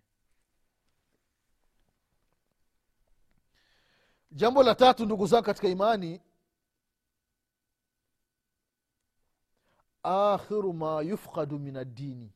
Jambo 4.31 4.63
la 4.63 4.75
tatu 4.75 5.05
ndugu 5.05 5.27
zangu 5.27 5.45
katika 5.47 5.69
imani 5.69 6.21
akhiru 10.03 10.73
ma 10.73 11.03
yufqadu 11.03 11.59
min 11.59 11.77
addini. 11.77 12.33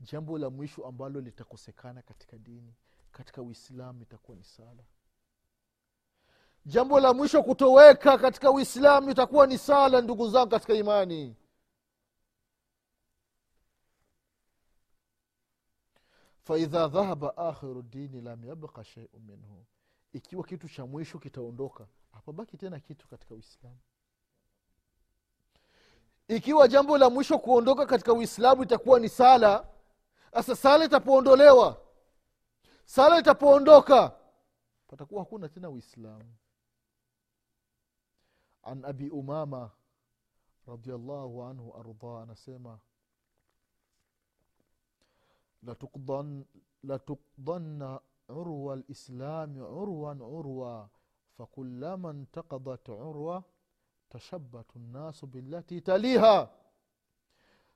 Jambo 0.00 0.38
la 0.38 0.50
mwisho 0.50 0.86
ambalo 0.86 1.20
litakosekana 1.20 2.02
katika 2.02 2.38
dini 2.38 2.74
katika 3.12 3.42
uislamu 3.42 4.02
itakuwa 4.02 4.36
ni 4.36 4.44
sala 4.44 4.84
jambo 6.66 7.00
la 7.00 7.14
mwisho 7.14 7.42
kutoweka 7.42 8.18
katika 8.18 8.50
uislamu 8.50 9.10
itakuwa 9.10 9.46
ni 9.46 9.58
sala 9.58 10.00
ndugu 10.00 10.28
zangu 10.28 10.50
katika 10.50 10.74
imani. 10.74 11.36
Faidha 16.42 16.88
dhahaba 16.88 17.36
akhiru 17.36 17.82
dini 17.82 18.20
lam 18.20 18.44
yabqa 18.44 18.84
sheiu 18.84 19.20
minhu. 19.20 19.64
Ikiwa 20.12 20.44
kitu 20.44 20.68
cha 20.68 20.86
mwisho 20.86 21.18
kitaondoka 21.18 21.86
hapabaki 22.12 22.56
tena 22.56 22.80
kitu 22.80 23.08
katika 23.08 23.34
uislamu. 23.34 23.78
Ikiwa 26.28 26.68
jambo 26.68 26.98
la 26.98 27.10
mwisho 27.10 27.38
kuondoka 27.38 27.86
katika 27.86 28.12
uislamu 28.12 28.62
itakuwa 28.62 29.00
ni 29.00 29.08
sala 29.08 29.66
sasa 30.34 30.56
sala 30.56 30.84
itapoondolewa 30.84 31.80
sala 32.84 33.18
itapoondoka 33.18 34.12
patakuwa 34.86 35.20
hakuna 35.22 35.48
tena 35.48 35.70
uislamu 35.70 36.34
عن 38.64 38.84
أبي 38.84 39.10
أمامة 39.12 39.70
رضي 40.68 40.94
الله 40.94 41.48
عنه 41.48 41.72
أرضاه 41.74 42.22
أنا 42.22 42.34
سيما 42.34 42.78
لتقضن, 45.62 46.44
لتقضن 46.84 47.98
عروة 48.30 48.74
الإسلام 48.74 49.62
عروة 49.62 50.10
عروة 50.10 50.88
فكلما 51.38 52.10
انتقضت 52.10 52.90
عروة 52.90 53.44
تشبت 54.10 54.66
الناس 54.76 55.24
بالتي 55.24 55.80
تليها. 55.80 56.50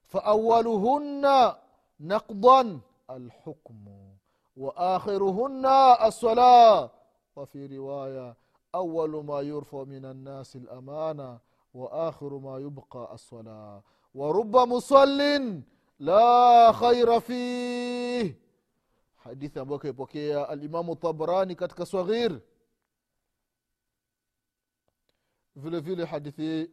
فأولهن 0.03 1.55
نقضا 2.01 2.81
الحكم 3.11 4.15
وآخرهن 4.57 5.67
الصلاة. 6.07 6.91
وفي 7.37 7.77
رواية 7.77 8.37
awalu 8.77 9.23
ما 9.23 9.41
يرفع 9.41 9.85
من 9.85 10.05
الناس 10.05 10.57
lamana 10.57 11.39
وآخر 11.75 12.39
ما 12.39 12.59
يبقى 12.59 13.15
الصلاة. 13.15 13.83
ورب 14.15 14.57
مصل 14.57 15.19
لا 15.99 16.73
خير 16.73 17.21
فيه. 17.21 18.39
hadithi 19.25 19.59
ambayo 19.59 19.79
kaipokea 19.79 20.49
alimamu 20.49 20.97
tabrani 20.97 21.55
katika 21.57 21.87
saghir 21.87 22.41
vile 25.57 25.81
vile 25.81 26.05
hadithi 26.05 26.43
hii 26.43 26.71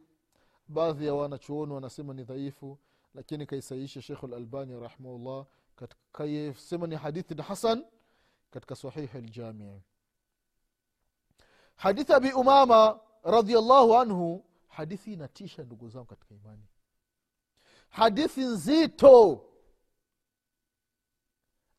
baadhi 0.68 1.06
ya 1.06 1.14
wanachuoni 1.14 1.72
wanasema 1.72 2.14
ni 2.14 2.24
dhaifu 2.24 2.78
lakini 3.14 3.46
kaisaisha 3.46 4.02
shekh 4.02 4.22
lalbani 4.22 4.80
rahimahullah 4.80 5.46
kaisema 6.12 6.86
ni 6.86 6.96
hadithi 6.96 7.34
hasan 7.42 7.84
katika 8.50 8.74
sahihi 8.76 9.18
ljamii 9.18 9.80
hadithi 11.76 12.12
abi 12.12 12.32
umama 12.32 13.00
radiallahu 13.22 13.96
anhu 13.96 14.44
hadithi 14.68 15.12
inatisha 15.12 15.62
ndugu 15.62 15.88
zangu 15.88 16.06
katika 16.06 16.34
imani. 16.34 16.62
Hadithi 17.88 18.40
nzito. 18.40 19.44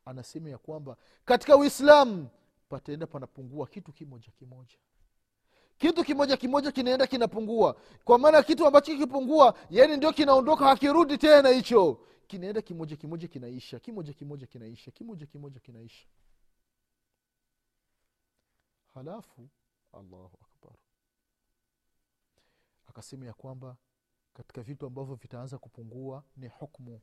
Anasema 0.06 0.50
ya 0.50 0.58
kwamba 0.58 0.98
katika 1.26 1.58
uislamu 1.58 2.30
pataenda 2.70 3.08
panapungua 3.08 3.68
kitu 3.68 3.92
kimoja 3.94 4.32
kimoja. 4.32 4.76
Kitu 5.78 6.04
kimoja 6.04 6.38
kimoja 6.38 6.72
kinaenda 6.72 7.08
kinapungua. 7.08 7.76
Kwa 8.04 8.20
maana 8.20 8.44
kitu 8.44 8.68
ambacho 8.68 8.92
kikipungua 8.92 9.58
yani 9.70 9.98
ndio 9.98 10.14
kinaondoka 10.14 10.66
hakirudi 10.66 11.18
tena 11.18 11.50
hicho. 11.50 12.00
Kinaenda 12.28 12.62
kimoja 12.62 12.96
kimoja 12.96 13.28
kinaisha 13.28 13.80
kimoja 13.80 14.14
kimoja 14.14 14.48
kinaisha 14.48 14.92
kimoja 14.92 15.26
kimoja 15.26 15.60
kinaisha. 15.60 16.08
Halafu 18.94 19.50
allahu 19.96 20.38
akbar. 20.42 20.74
Akasema 22.88 23.26
ya 23.26 23.34
kwamba 23.34 23.78
katika 24.34 24.62
vitu 24.62 24.86
ambavyo 24.86 25.16
vitaanza 25.16 25.58
kupungua 25.58 26.24
ni 26.38 26.48
hukmu. 26.48 27.02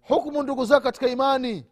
Hukmu 0.00 0.42
ndugu 0.42 0.64
zao 0.64 0.80
katika 0.80 1.08
imani. 1.08 1.66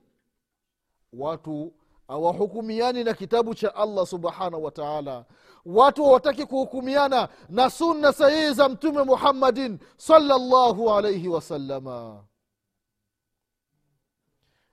Watu 1.12 1.74
hawahukumiani 2.08 3.04
na 3.04 3.14
kitabu 3.14 3.54
cha 3.54 3.74
allah 3.74 4.06
subhanahu 4.06 4.64
wa 4.64 4.70
taala. 4.70 5.24
Watu 5.64 6.04
hawataki 6.04 6.46
kuhukumiana 6.46 7.28
na 7.48 7.70
sunna 7.70 8.12
sahihi 8.12 8.54
za 8.54 8.68
mtume 8.68 9.02
muhammadin 9.02 9.78
salllahu 9.96 10.90
alaihi 10.94 11.28
wasalama 11.28 12.24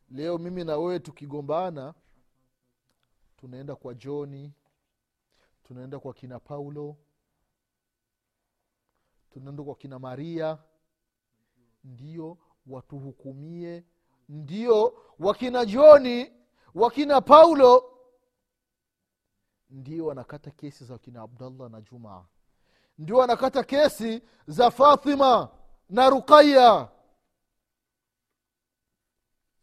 leo 0.10 0.38
mimi 0.38 0.63
na 0.63 0.77
wewe 0.77 1.00
tukigombana 1.00 1.93
tunaenda 3.45 3.75
kwa 3.75 3.93
joni 3.93 4.53
tunaenda 5.63 5.99
kwa 5.99 6.13
kina 6.13 6.39
paulo 6.39 6.97
tunaenda 9.29 9.63
kwa 9.63 9.75
kina 9.75 9.99
maria. 9.99 10.57
Ndio 11.83 12.37
watuhukumie 12.67 13.83
ndio 14.29 14.97
wakina 15.19 15.65
joni 15.65 16.33
wakina 16.75 17.21
paulo. 17.21 17.97
Ndio 19.69 20.05
wanakata 20.05 20.51
kesi 20.51 20.85
za 20.85 20.93
wakina 20.93 21.21
abdallah 21.21 21.69
na 21.71 21.81
jumaa 21.81 22.25
ndio 22.97 23.17
wanakata 23.17 23.63
kesi 23.63 24.21
za 24.47 24.71
fatima 24.71 25.49
na 25.89 26.09
ruqaya 26.09 26.91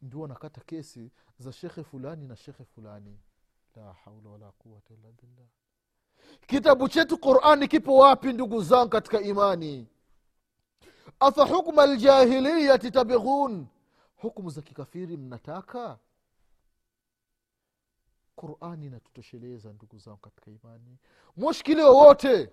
ndio 0.02 0.20
wanakata 0.20 0.60
kesi 0.60 1.10
za 1.38 1.52
shekhe 1.52 1.84
fulani 1.84 2.26
na 2.28 2.36
shekhe 2.36 2.64
fulani 2.64 3.20
la 3.76 3.92
haula 4.04 4.30
wala 4.30 4.52
quwata 4.52 4.94
illa 4.94 5.08
billah. 5.12 5.46
Kitabu 6.46 6.88
chetu 6.88 7.18
qurani 7.18 7.68
kipo 7.68 7.96
wapi 7.96 8.32
ndugu 8.32 8.62
zangu 8.62 8.88
katika 8.88 9.20
imani? 9.20 9.88
Afa 11.20 11.44
hukma 11.44 11.86
ljahiliyati 11.86 12.90
tabighun 12.90 13.66
hukmu 14.16 14.50
za 14.50 14.62
kikafiri 14.62 15.16
mnataka? 15.16 15.98
Qurani 18.36 18.86
inatutosheleza 18.86 19.72
ndugu 19.72 19.98
zangu 19.98 20.16
katika 20.18 20.50
imani. 20.50 20.98
Mushkili 21.36 21.82
wowote 21.82 22.50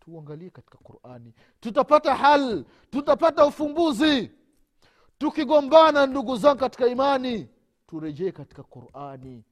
tuangalie 0.00 0.50
katika 0.50 0.78
qurani. 0.78 1.34
Tutapata 1.60 2.14
hal 2.14 2.64
tutapata 2.90 3.46
ufumbuzi. 3.46 4.32
Tukigombana 5.18 6.06
ndugu 6.06 6.36
zangu 6.36 6.60
katika 6.60 6.86
imani 6.86 7.48
turejee 7.86 8.32
katika 8.32 8.62
qurani 8.62 9.44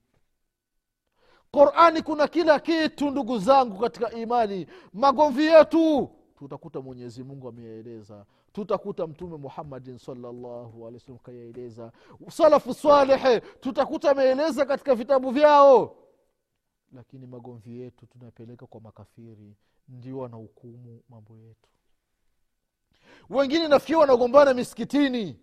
qurani 1.54 2.02
kuna 2.02 2.28
kila 2.28 2.60
kitu 2.60 3.10
ndugu 3.10 3.38
zangu 3.38 3.78
katika 3.80 4.12
imani. 4.12 4.66
Magomvi 4.92 5.44
yetu 5.44 6.10
tutakuta 6.38 6.80
mwenyezi 6.80 7.22
mungu 7.24 7.48
ameyaeleza. 7.48 8.26
Tutakuta 8.52 9.06
mtume 9.06 9.36
muhammadin 9.36 9.98
salllahu 9.98 10.86
alehi 10.88 11.18
kayaeleza. 11.22 11.92
Salafu 12.30 12.74
salehe 12.74 13.40
tutakuta 13.40 14.10
ameeleza 14.10 14.66
katika 14.66 14.94
vitabu 14.94 15.30
vyao. 15.30 15.96
Lakini 16.92 17.26
magomvi 17.26 17.80
yetu 17.80 18.06
tunapeleka 18.06 18.66
kwa 18.66 18.80
makafiri. 18.80 19.56
Ndio 19.88 20.18
wanahukumu 20.18 21.02
mambo 21.08 21.36
yetu. 21.38 21.68
Wengine 23.30 23.68
nafikia 23.68 23.98
wanagombana 23.98 24.54
misikitini. 24.54 25.40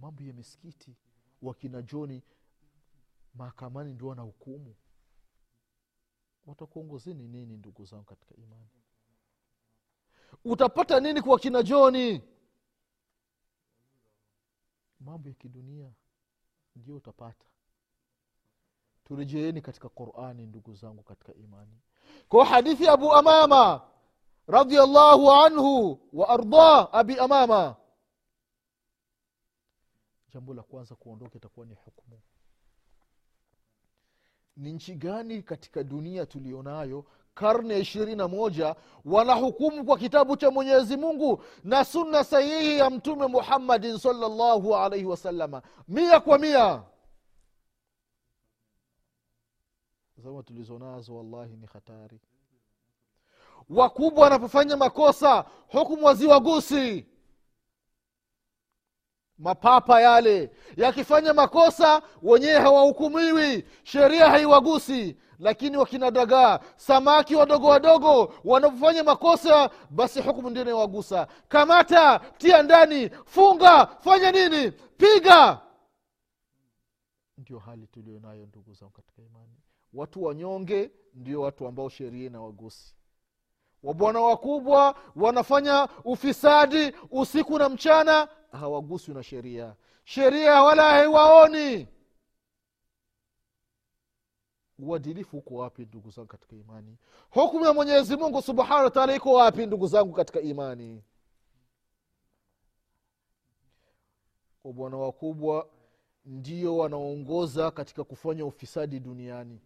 Mambo 0.00 0.22
ya 0.22 0.32
misikiti 0.32 0.96
wakina 1.42 1.82
joni 1.82 2.22
mahakamani 3.36 3.92
ndio 3.94 4.06
wanahukumu 4.08 4.74
watakuongozeni 6.46 7.28
nini 7.28 7.56
ndugu 7.56 7.84
zangu 7.84 8.04
katika 8.04 8.34
imani? 8.36 8.68
Utapata 10.44 11.00
nini 11.00 11.22
kwa 11.22 11.38
kina 11.38 11.62
joni 11.62 12.22
mambo 15.00 15.28
ya 15.28 15.34
kidunia 15.34 15.92
ndio 16.76 16.96
utapata. 16.96 17.46
Turejeeni 19.04 19.60
katika 19.62 19.88
qurani 19.88 20.46
ndugu 20.46 20.74
zangu 20.74 21.02
katika 21.02 21.34
imani. 21.34 21.80
Kwa 22.28 22.44
hadithi 22.44 22.88
abu 22.88 23.12
amama 23.12 23.88
radiallahu 24.46 25.32
anhu 25.32 26.00
wa 26.12 26.28
ardah 26.28 26.88
abi 26.92 27.18
amama. 27.18 27.76
Jambo 30.28 30.54
la 30.54 30.62
kwanza 30.62 30.94
kuondoka 30.94 31.36
itakuwa 31.38 31.66
ni 31.66 31.74
hukmu 31.74 32.20
ni 34.56 34.72
nchi 34.72 34.94
gani 34.94 35.42
katika 35.42 35.82
dunia 35.84 36.26
tulionayo? 36.26 37.04
Karne 37.34 37.74
ya 37.74 37.80
ishirini 37.80 38.16
na 38.16 38.28
moja 38.28 38.76
wanahukumu 39.04 39.84
kwa 39.84 39.98
kitabu 39.98 40.36
cha 40.36 40.50
mwenyezi 40.50 40.96
mungu 40.96 41.42
na 41.64 41.84
sunna 41.84 42.24
sahihi 42.24 42.78
ya 42.78 42.90
mtume 42.90 43.26
muhammadin 43.26 43.98
salllahu 43.98 44.76
alaihi 44.76 45.04
wasalama 45.06 45.62
mia 45.88 46.20
kwa 46.20 46.38
mia. 46.38 46.82
Zama 50.16 50.42
tulizonazo 50.42 51.16
wallahi 51.16 51.56
ni 51.56 51.66
hatari. 51.66 52.20
Wakubwa 53.68 54.22
wanapofanya 54.24 54.76
makosa 54.76 55.44
hukumu 55.68 56.06
waziwagusi 56.06 57.06
mapapa 59.38 60.00
yale 60.00 60.50
yakifanya 60.76 61.34
makosa 61.34 62.02
wenyewe 62.22 62.60
hawahukumiwi. 62.60 63.64
Sheria 63.84 64.30
haiwagusi. 64.30 65.16
Lakini 65.38 65.76
wakina 65.76 66.10
dagaa 66.10 66.60
samaki 66.76 67.34
wadogo 67.36 67.68
wadogo 67.68 68.34
wanapofanya 68.44 69.04
makosa 69.04 69.70
basi 69.90 70.20
hukumu 70.20 70.50
ndio 70.50 70.62
inayowagusa 70.62 71.26
kamata 71.48 72.18
tia 72.18 72.62
ndani 72.62 73.10
funga 73.24 73.86
fanya 73.86 74.32
nini? 74.32 74.70
Piga! 74.70 75.60
Ndio 77.38 77.58
hali 77.58 77.86
tulio 77.86 78.20
nayo 78.20 78.46
ndugu 78.46 78.72
zangu 78.74 78.92
katika 78.92 79.22
imani. 79.22 79.56
Watu 79.92 80.22
wanyonge 80.24 80.90
ndio 81.14 81.40
watu 81.40 81.66
ambao 81.66 81.88
sheria 81.88 82.26
inawagusi 82.26 82.95
wabwana 83.86 84.20
wakubwa 84.20 84.94
wanafanya 85.16 85.88
ufisadi 86.04 86.92
usiku 87.10 87.58
na 87.58 87.68
mchana 87.68 88.28
hawaguswi 88.52 89.14
na 89.14 89.22
sheria. 89.22 89.74
Sheria 90.04 90.62
wala 90.62 90.82
haiwaoni. 90.90 91.88
Uadilifu 94.78 95.38
uko 95.38 95.54
wapi 95.54 95.82
ndugu 95.84 96.10
zangu 96.10 96.28
katika 96.28 96.56
imani? 96.56 96.96
Hukumu 97.30 97.64
ya 97.64 97.72
mwenyezi 97.72 98.16
mungu 98.16 98.42
subhanahu 98.42 98.84
wataala 98.84 99.14
iko 99.16 99.32
wapi 99.32 99.66
ndugu 99.66 99.86
zangu 99.86 100.12
katika 100.12 100.40
imani? 100.40 101.02
Wabwana 104.64 104.96
wakubwa 104.96 105.68
ndio 106.24 106.76
wanaongoza 106.76 107.70
katika 107.70 108.04
kufanya 108.04 108.44
ufisadi 108.46 109.00
duniani 109.00 109.60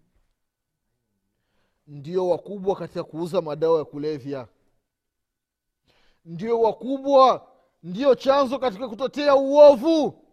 ndio 1.86 2.28
wakubwa 2.28 2.76
katika 2.76 3.04
kuuza 3.04 3.42
madawa 3.42 3.78
ya 3.78 3.84
kulevya. 3.84 4.48
Ndio 6.24 6.60
wakubwa 6.60 7.46
ndio 7.82 8.14
chanzo 8.14 8.58
katika 8.58 8.88
kutetea 8.88 9.34
uovu. 9.36 10.24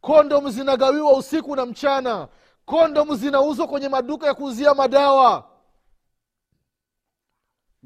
Kondomu 0.00 0.50
zinagawiwa 0.50 1.12
usiku 1.16 1.56
na 1.56 1.66
mchana. 1.66 2.28
Kondomu 2.64 3.14
zinauzwa 3.16 3.68
kwenye 3.68 3.88
maduka 3.88 4.26
ya 4.26 4.34
kuuzia 4.34 4.74
madawa. 4.74 5.50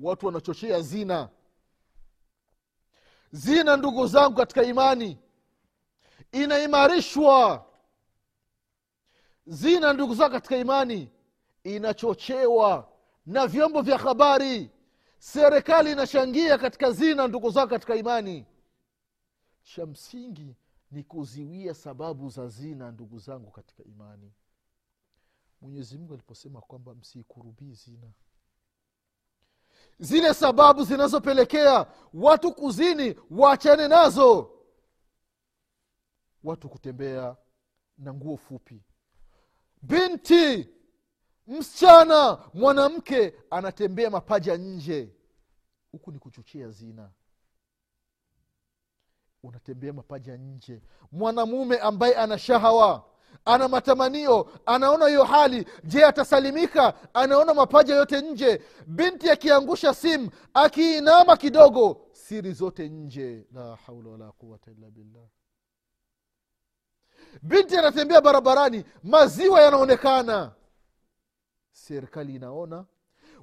Watu 0.03 0.27
wanachochea 0.27 0.81
zina. 0.81 1.29
Zina 3.33 3.77
ndugu 3.77 4.07
zangu 4.07 4.37
katika 4.37 4.63
imani. 4.63 5.19
Inaimarishwa. 6.33 7.65
Zina 9.47 9.93
ndugu 9.93 10.15
zangu 10.15 10.33
katika 10.33 10.57
imani 10.57 11.11
inachochewa 11.77 12.93
na 13.27 13.47
vyombo 13.47 13.83
vya 13.83 13.99
habari. 13.99 14.71
Serikali 15.19 15.93
inachangia 15.93 16.59
katika 16.59 16.91
zina 16.91 17.29
ndugu 17.29 17.51
zao 17.51 17.67
katika 17.67 17.97
imani. 17.97 18.47
Cha 19.63 19.87
msingi 19.87 20.57
ni 20.91 21.05
kuziwia 21.05 21.75
sababu 21.75 22.29
za 22.31 22.49
zina 22.49 22.91
ndugu 22.91 23.19
zangu 23.19 23.51
katika 23.51 23.85
imani. 23.85 24.33
Mwenyezi 25.61 25.99
mungu 25.99 26.13
aliposema 26.15 26.61
kwamba 26.61 26.95
msiikurubii 26.95 27.73
zina 27.73 28.07
zile 29.99 30.35
sababu 30.35 30.85
zinazopelekea 30.85 31.87
watu 32.15 32.53
kuzini 32.55 33.15
waachane 33.31 33.89
nazo. 33.89 34.51
Watu 36.45 36.69
kutembea 36.69 37.37
na 37.99 38.15
nguo 38.15 38.37
fupi. 38.37 38.83
Binti 39.83 40.69
msichana 41.49 42.39
mwanamke 42.55 43.35
anatembea 43.51 44.11
mapaja 44.11 44.57
nje. 44.57 45.15
Huku 45.93 46.13
ni 46.13 46.19
kuchochea 46.19 46.69
zina. 46.69 47.11
Unatembea 49.43 49.93
mapaja 49.93 50.37
nje. 50.37 50.83
Mwanamume 51.13 51.79
ambaye 51.79 52.15
ana 52.15 52.39
shahawa 52.39 53.05
ana 53.45 53.69
matamanio 53.69 54.51
anaona 54.67 55.07
hiyo 55.09 55.25
hali 55.25 55.67
je 55.85 56.05
atasalimika? 56.05 56.95
Anaona 57.15 57.55
mapaja 57.55 57.95
yote 57.95 58.21
nje. 58.21 58.63
Binti 58.87 59.31
akiangusha 59.31 59.95
simu 59.95 60.31
akiinama 60.55 61.37
kidogo 61.37 62.07
siri 62.13 62.53
zote 62.53 62.89
nje. 62.89 63.47
La 63.53 63.77
haula 63.77 64.11
wala 64.11 64.33
quwata 64.33 64.71
illa 64.71 64.91
billah. 64.91 65.25
Binti 67.43 67.77
anatembea 67.77 68.21
barabarani 68.21 68.85
maziwa 69.03 69.61
yanaonekana 69.61 70.53
serikali 71.73 72.35
inaona. 72.35 72.85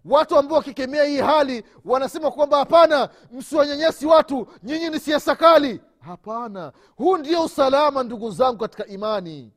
Watu 0.05 0.37
ambao 0.37 0.57
wakikemea 0.57 1.03
hii 1.03 1.17
hali 1.19 1.63
wanasema 1.85 2.31
kwamba 2.31 2.57
hapana 2.57 3.09
msiwanyanyasi 3.31 4.05
watu 4.05 4.47
nyinyi 4.63 4.89
ni 4.89 4.99
siasa 4.99 5.35
kali. 5.35 5.81
Hapana 5.99 6.73
huu 6.95 7.17
ndio 7.17 7.43
usalama 7.43 8.03
ndugu 8.03 8.31
zangu 8.31 8.57
katika 8.57 8.85
imani. 8.87 9.53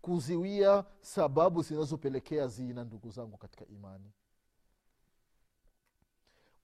Kuziwia 0.00 0.84
sababu 1.00 1.62
zinazopelekea 1.62 2.46
zina 2.48 2.84
ndugu 2.84 3.10
zangu 3.10 3.36
katika 3.36 3.66
imani. 3.66 4.12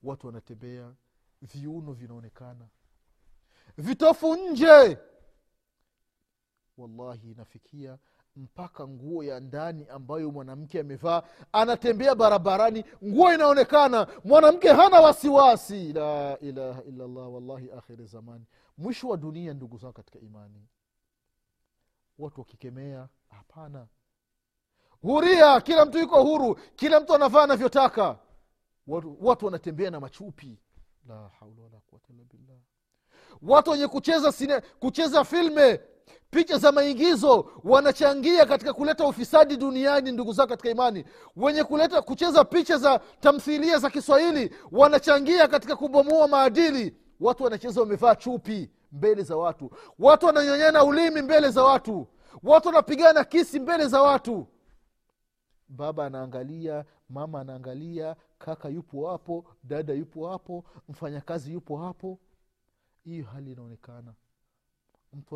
Watu 0.03 0.27
wanatembea 0.27 0.93
viuno 1.41 1.91
vinaonekana. 1.93 2.67
Vitofu 3.77 4.35
nje. 4.35 4.97
Wallahi 6.77 7.31
inafikia 7.31 7.97
mpaka 8.43 8.87
nguo 8.87 9.23
ya 9.23 9.39
ndani 9.39 9.87
ambayo 9.87 10.31
mwanamke 10.31 10.79
amevaa 10.79 11.23
anatembea 11.51 12.15
barabarani 12.15 12.85
nguo 13.03 13.33
inaonekana 13.33 14.07
mwanamke 14.23 14.69
hana 14.69 15.01
wasiwasi. 15.01 15.93
La 15.93 16.37
ilaha 16.39 16.83
illallah 16.83 17.33
wallahi 17.33 17.71
akhiri 17.71 18.05
zamani. 18.05 18.45
Mwisho 18.77 19.07
wa 19.09 19.17
dunia 19.17 19.53
ndugu 19.53 19.77
zao 19.77 19.91
katika 19.93 20.19
imani. 20.19 20.67
Watu 22.19 22.39
wakikemea 22.41 23.07
hapana. 23.29 23.87
Huria 25.01 25.61
kila 25.61 25.85
mtu 25.85 25.99
yuko 25.99 26.23
huru 26.23 26.55
kila 26.75 26.99
mtu 26.99 27.15
anavaa 27.15 27.43
anavyotaka. 27.43 28.19
Watu, 28.87 29.17
watu 29.21 29.45
wanatembea 29.45 29.91
na 29.91 29.99
machupi. 29.99 30.59
La 31.07 31.29
haula 31.39 31.61
wala 31.63 31.79
quwata 31.79 32.13
illa 32.13 32.23
billah 32.23 32.57
watu 33.41 33.71
wenye 33.71 33.87
kucheza 33.87 34.31
sine, 34.31 34.61
kucheza 34.79 35.23
filme 35.23 35.79
picha 36.29 36.57
za 36.57 36.71
maingizo 36.71 37.51
wanachangia 37.63 38.45
katika 38.45 38.73
kuleta 38.73 39.07
ufisadi 39.07 39.57
duniani 39.57 40.11
ndugu 40.11 40.33
zao 40.33 40.47
katika 40.47 40.69
imani. 40.69 41.05
Wenye 41.35 41.63
kuleta 41.63 42.01
kucheza 42.01 42.45
picha 42.45 42.77
za 42.77 42.99
tamthilia 43.19 43.77
za 43.77 43.89
kiswahili 43.89 44.55
wanachangia 44.71 45.47
katika 45.47 45.75
kubomoa 45.75 46.27
maadili. 46.27 46.95
Watu 47.19 47.43
wanacheza 47.43 47.81
wamevaa 47.81 48.15
chupi 48.15 48.69
mbele 48.91 49.23
za 49.23 49.35
watu. 49.37 49.71
Watu 49.99 50.25
wananyonyana 50.25 50.83
ulimi 50.83 51.21
mbele 51.21 51.49
za 51.49 51.63
watu. 51.63 52.07
Watu 52.43 52.67
wanapigana 52.67 53.23
kisi 53.23 53.59
mbele 53.59 53.87
za 53.87 54.01
watu. 54.01 54.47
Baba 55.67 56.05
anaangalia 56.05 56.85
mama 57.09 57.39
anaangalia 57.41 58.15
kaka 58.37 58.69
yupo 58.69 59.07
hapo 59.09 59.45
dada 59.63 59.93
yupo 59.93 60.27
hapo 60.27 60.63
mfanyakazi 60.89 61.53
yupo 61.53 61.77
hapo 61.77 62.19
hiyo 63.05 63.25
hali 63.25 63.51
inaonekana. 63.51 64.13
Mtu 65.13 65.35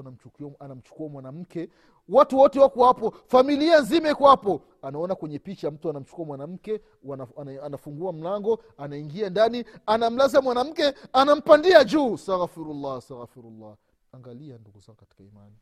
anamchukua 0.59 1.09
mwanamke. 1.09 1.69
Watu 2.09 2.37
wote 2.37 2.59
wako 2.59 2.85
hapo. 2.85 3.11
Familia 3.11 3.79
nzima 3.81 4.09
iko 4.09 4.27
hapo. 4.27 4.61
Anaona 4.81 5.15
kwenye 5.15 5.39
picha 5.39 5.71
mtu 5.71 5.89
anamchukua 5.89 6.25
mwanamke 6.25 6.81
wana, 7.03 7.27
ana, 7.37 7.63
anafungua 7.63 8.13
mlango 8.13 8.63
anaingia 8.77 9.29
ndani 9.29 9.65
anamlaza 9.85 10.41
mwanamke 10.41 10.93
anampandia 11.13 11.83
juu. 11.83 12.13
Astaghfirullah 12.13 12.97
astaghfirullah. 12.97 13.75
Angalia 14.11 14.57
ndugu 14.57 14.79
zao 14.79 14.95
katika 14.95 15.23
imani. 15.23 15.55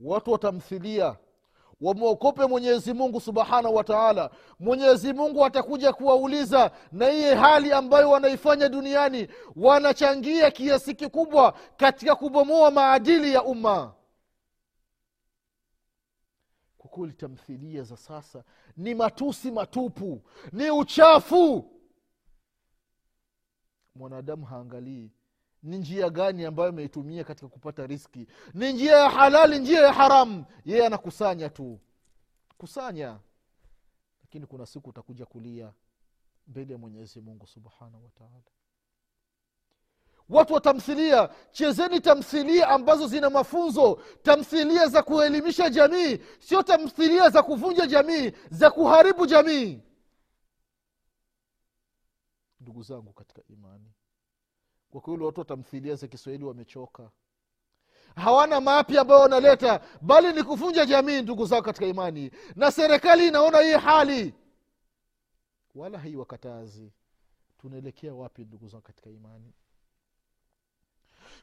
Watu 0.00 0.32
watamthilia 0.32 1.16
wamwokope 1.82 2.46
mwenyezi 2.46 2.92
mungu 2.94 3.20
subhanahu 3.20 3.74
wa 3.74 3.84
taala. 3.84 4.30
Mwenyezi 4.60 5.12
mungu 5.12 5.44
atakuja 5.44 5.92
kuwauliza 5.92 6.70
na 6.92 7.10
iye 7.12 7.34
hali 7.34 7.72
ambayo 7.72 8.10
wanaifanya 8.10 8.68
duniani 8.68 9.28
wanachangia 9.56 10.50
kiasi 10.50 10.94
kikubwa 10.94 11.52
katika 11.76 12.14
kubomoa 12.16 12.70
maadili 12.70 13.32
ya 13.32 13.44
umma. 13.44 13.94
Kwa 16.78 16.90
kweli 16.90 17.12
tamthilia 17.12 17.82
za 17.82 17.96
sasa 17.96 18.44
ni 18.76 18.94
matusi 18.94 19.50
matupu 19.50 20.22
ni 20.52 20.70
uchafu. 20.70 21.68
Mwanadamu 23.94 24.44
haangalii 24.46 25.10
ni 25.62 25.78
njia 25.78 26.10
gani 26.10 26.44
ambayo 26.44 26.68
ameitumia 26.68 27.24
katika 27.24 27.48
kupata 27.48 27.86
riski 27.86 28.26
ni 28.54 28.72
njia 28.72 28.96
ya 28.96 29.10
halali 29.10 29.58
njia 29.58 29.80
ya 29.80 29.92
haramu 29.92 30.44
yeye 30.64 30.86
anakusanya 30.86 31.48
tu. 31.50 31.80
Kusanya. 32.58 33.18
Lakini 34.22 34.46
kuna 34.46 34.66
siku 34.66 34.90
utakuja 34.90 35.26
kulia 35.26 35.72
mbele 36.48 36.72
ya 36.72 36.78
mwenyezi 36.78 37.20
mungu 37.20 37.46
subhanahu 37.46 38.04
wataala 38.04 38.42
watu 40.28 40.54
wa 40.54 40.60
tamthilia 40.60 41.28
chezeni 41.50 42.00
tamthilia 42.00 42.68
ambazo 42.68 43.06
zina 43.06 43.30
mafunzo. 43.30 44.02
Tamthilia 44.22 44.86
za 44.86 45.02
kuelimisha 45.02 45.70
jamii. 45.70 46.18
Sio 46.38 46.62
tamthilia 46.62 47.30
za 47.30 47.42
kuvunja 47.42 47.86
jamii 47.86 48.32
za 48.50 48.70
kuharibu 48.70 49.26
jamii. 49.26 49.80
Ndugu 52.60 52.82
zangu 52.82 53.12
katika 53.12 53.42
imani 53.48 53.92
kwa 54.92 55.00
kweli 55.00 55.24
watu 55.24 55.40
wa 55.40 55.44
tamthilia 55.46 55.94
za 55.94 56.06
kiswahili 56.06 56.44
wamechoka. 56.44 57.10
Hawana 58.16 58.60
mapya 58.60 59.00
ambayo 59.00 59.20
wanaleta 59.20 59.80
bali 60.00 60.32
ni 60.32 60.42
kuvunja 60.42 60.86
jamii 60.86 61.22
ndugu 61.22 61.46
zao 61.46 61.62
katika 61.62 61.86
imani. 61.86 62.30
Na 62.56 62.70
serikali 62.72 63.28
inaona 63.28 63.58
hii 63.60 63.72
hali. 63.72 64.34
Wala 65.74 65.98
haiwakatazi. 65.98 66.92
Tunaelekea 67.58 68.14
wapi 68.14 68.44
ndugu 68.44 68.68
zao 68.68 68.80
katika 68.80 69.10
imani? 69.10 69.52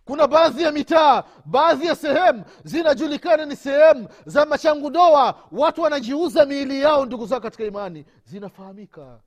Kuna 0.05 0.27
baadhi 0.27 0.63
ya 0.63 0.71
mitaa 0.71 1.23
baadhi 1.45 1.85
ya 1.87 1.95
sehemu 1.95 2.43
zinajulikana 2.63 3.45
ni 3.45 3.55
sehemu 3.55 4.07
za 4.25 4.45
machangu 4.45 4.89
doa 4.89 5.47
watu 5.51 5.81
wanajiuza 5.81 6.45
miili 6.45 6.81
yao 6.81 7.05
ndugu 7.05 7.25
zao 7.25 7.39
katika 7.41 7.63
imani. 7.65 8.05
Zinafahamika. 8.25 9.21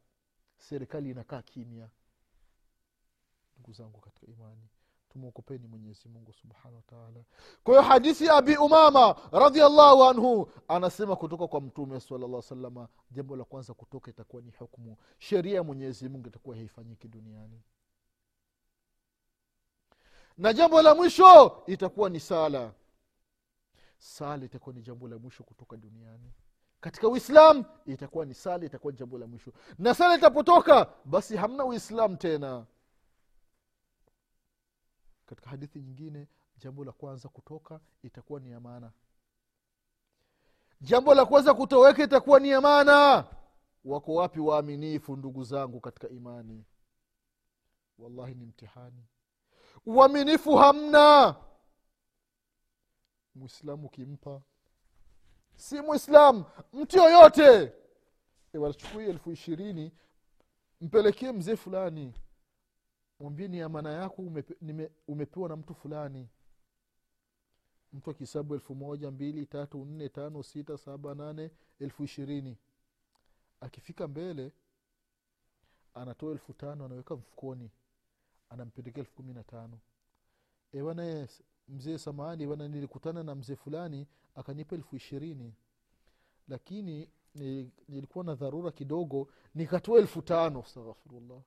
Serikali 0.59 1.11
inakaa 1.11 1.43
kimya 1.43 1.89
ndugu 3.63 3.73
zangu 3.73 4.01
katika 4.01 4.27
imani. 4.27 4.69
Tumwokopeni 5.09 5.67
mwenyezi 5.69 6.09
mungu 6.09 6.33
wataala 6.77 7.25
kwa 7.65 7.75
hiyo 7.75 7.83
hadithi 7.89 8.27
ya 8.27 8.35
abi 8.35 8.57
umama 8.57 9.17
radiallahu 9.33 10.05
anhu 10.05 10.51
anasema 10.69 11.17
kutoka 11.17 11.49
kwa 11.49 11.61
mtume 11.61 12.01
salllah 12.01 12.43
salama 12.43 12.89
jambo 13.11 13.37
la 13.37 13.45
kwanza 13.45 13.75
kutoka 13.75 14.11
itakuwa 14.11 14.43
ni 14.43 14.51
hukmu 14.51 14.97
sheria 15.19 15.55
ya 15.55 15.63
mwenyezi 15.63 16.09
itakuwa 16.29 16.57
haifanyiki 16.57 17.09
duniani. 17.09 17.63
Na 20.39 20.53
jambo 20.53 20.83
la 20.83 20.95
mwisho 20.95 21.63
itakuwa 21.67 22.11
ni 22.11 22.21
sala. 22.21 22.73
Sala 23.99 24.45
itakuwa 24.45 24.75
ni 24.75 24.83
jambo 24.83 25.09
la 25.09 25.19
mwisho 25.19 25.45
kutoka 25.45 25.77
duniani. 25.77 26.33
Katika 26.81 27.09
uislam 27.09 27.65
itakuwa 27.87 28.25
ni 28.27 28.35
sala 28.35 28.65
itakuwa 28.65 28.93
ni 28.93 28.99
jambo 28.99 29.19
la 29.19 29.27
mwisho. 29.27 29.53
Na 29.79 29.95
sala 29.95 30.15
itapotoka 30.17 30.87
basi 31.05 31.37
hamna 31.37 31.65
uislam 31.65 32.17
tena 32.17 32.67
katika 35.33 35.51
hadithi 35.51 35.81
nyingine 35.81 36.29
jambo 36.59 36.85
la 36.85 36.93
kwanza 36.93 37.29
kutoka 37.29 37.81
itakuwa 38.03 38.41
ni 38.41 38.53
amana 38.53 38.93
jambo 40.81 41.15
la 41.15 41.27
kwanza 41.27 41.55
kutoweka 41.55 42.05
itakuwa 42.05 42.41
ni 42.41 42.53
amana 42.53 43.25
wako 43.85 44.15
wapi 44.15 44.41
waaminifu 44.41 45.17
ndugu 45.17 45.45
zangu 45.45 45.81
katika 45.81 46.09
imani? 46.09 46.65
Wallahi 47.99 48.35
ni 48.35 48.47
mtihani. 48.47 49.05
Uaminifu 49.87 50.57
hamna. 50.57 51.37
Mwislamu 53.35 53.87
ukimpa 53.87 54.43
si 55.57 55.81
mwislamu 55.81 56.45
mtu 56.73 56.97
yoyote. 56.97 57.73
Wanachukua 58.55 59.03
elfu 59.03 59.33
ishirini 59.33 59.93
mpelekee 60.81 61.33
mzee 61.33 61.57
fulani 61.57 62.15
mwambie 63.23 63.49
ni 63.49 63.61
amana 63.61 63.93
yako 63.93 64.23
umepe, 64.23 64.91
umepewa 65.09 65.49
na 65.49 65.57
mtu 65.57 65.75
fulani. 65.75 66.29
Mtu 67.93 68.11
akihesabu 68.11 68.55
elfu 68.55 68.75
moja 68.75 69.11
mbili 69.11 69.47
tatu 69.47 69.85
nne 69.85 70.09
tano 70.09 70.43
sita 70.43 70.79
saba 70.79 71.15
nane 71.15 71.51
elfu 71.81 72.05
ishirini. 72.05 72.57
Akifika 73.61 74.09
mbele 74.09 74.53
anatoa 75.95 76.33
elfu 76.33 76.53
tano 76.53 76.85
anaweka 76.85 77.17
mfukoni. 77.17 77.71
Anampelekea 78.51 79.01
elfu 79.01 79.15
kumi 79.15 79.33
na 79.35 79.45
tano. 79.45 79.79
Ewana 80.73 81.29
mzee 81.69 81.99
samani 81.99 82.47
bana 82.47 82.69
nilikutana 82.69 83.23
na 83.23 83.35
mzee 83.35 83.57
fulani 83.57 84.07
akanipa 84.35 84.75
elfu 84.77 84.97
ishirini. 84.97 85.55
Lakini 86.49 87.11
nilikuwa 87.89 88.25
na 88.25 88.35
dharura 88.35 88.71
kidogo 88.71 89.29
nikatoa 89.55 89.99
elfu 89.99 90.23
tano 90.23 90.61
astaghfirullah 90.61 91.43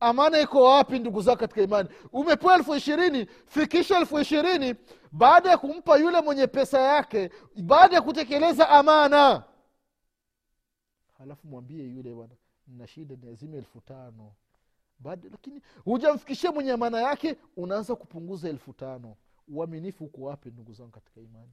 amana 0.00 0.40
iko 0.40 0.62
wapi 0.64 0.98
ndugu 0.98 1.22
zako 1.22 1.36
katika 1.38 1.62
imani? 1.62 1.88
Umepewa 2.12 2.54
elfu 2.54 2.74
ishirini? 2.74 3.26
Fikisha 3.46 3.98
elfu 3.98 4.18
ishirini. 4.20 4.74
Baada 5.12 5.50
ya 5.50 5.58
kumpa 5.58 5.96
yule 5.96 6.20
mwenye 6.20 6.46
pesa 6.46 6.80
yake 6.80 7.30
baada 7.56 7.94
ya 7.96 8.02
kutekeleza 8.02 8.68
amana. 8.68 9.42
Halafu 11.18 11.48
mwambie 11.48 11.84
yule 11.84 12.14
bwana 12.14 12.34
na 12.66 12.86
shida 12.86 13.16
niazime 13.22 13.58
elfu 13.58 13.80
tano. 13.80 14.32
Baada 14.98 15.28
lakini 15.30 15.60
hujamfikishia 15.84 16.52
mwenye 16.52 16.72
amana 16.72 17.00
yake 17.00 17.36
unaanza 17.56 17.96
kupunguza 17.96 18.48
elfu 18.48 18.72
tano. 18.72 19.16
Uaminifu 19.48 20.04
uko 20.04 20.20
wapi 20.22 20.50
ndugu 20.50 20.72
zangu 20.72 20.90
katika 20.90 21.20
imani? 21.20 21.52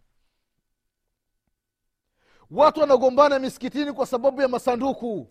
Watu 2.52 2.80
wanagombana 2.80 3.39
misikitini 3.39 3.93
kwa 3.93 4.06
sababu 4.06 4.41
ya 4.41 4.48
masanduku 4.48 5.28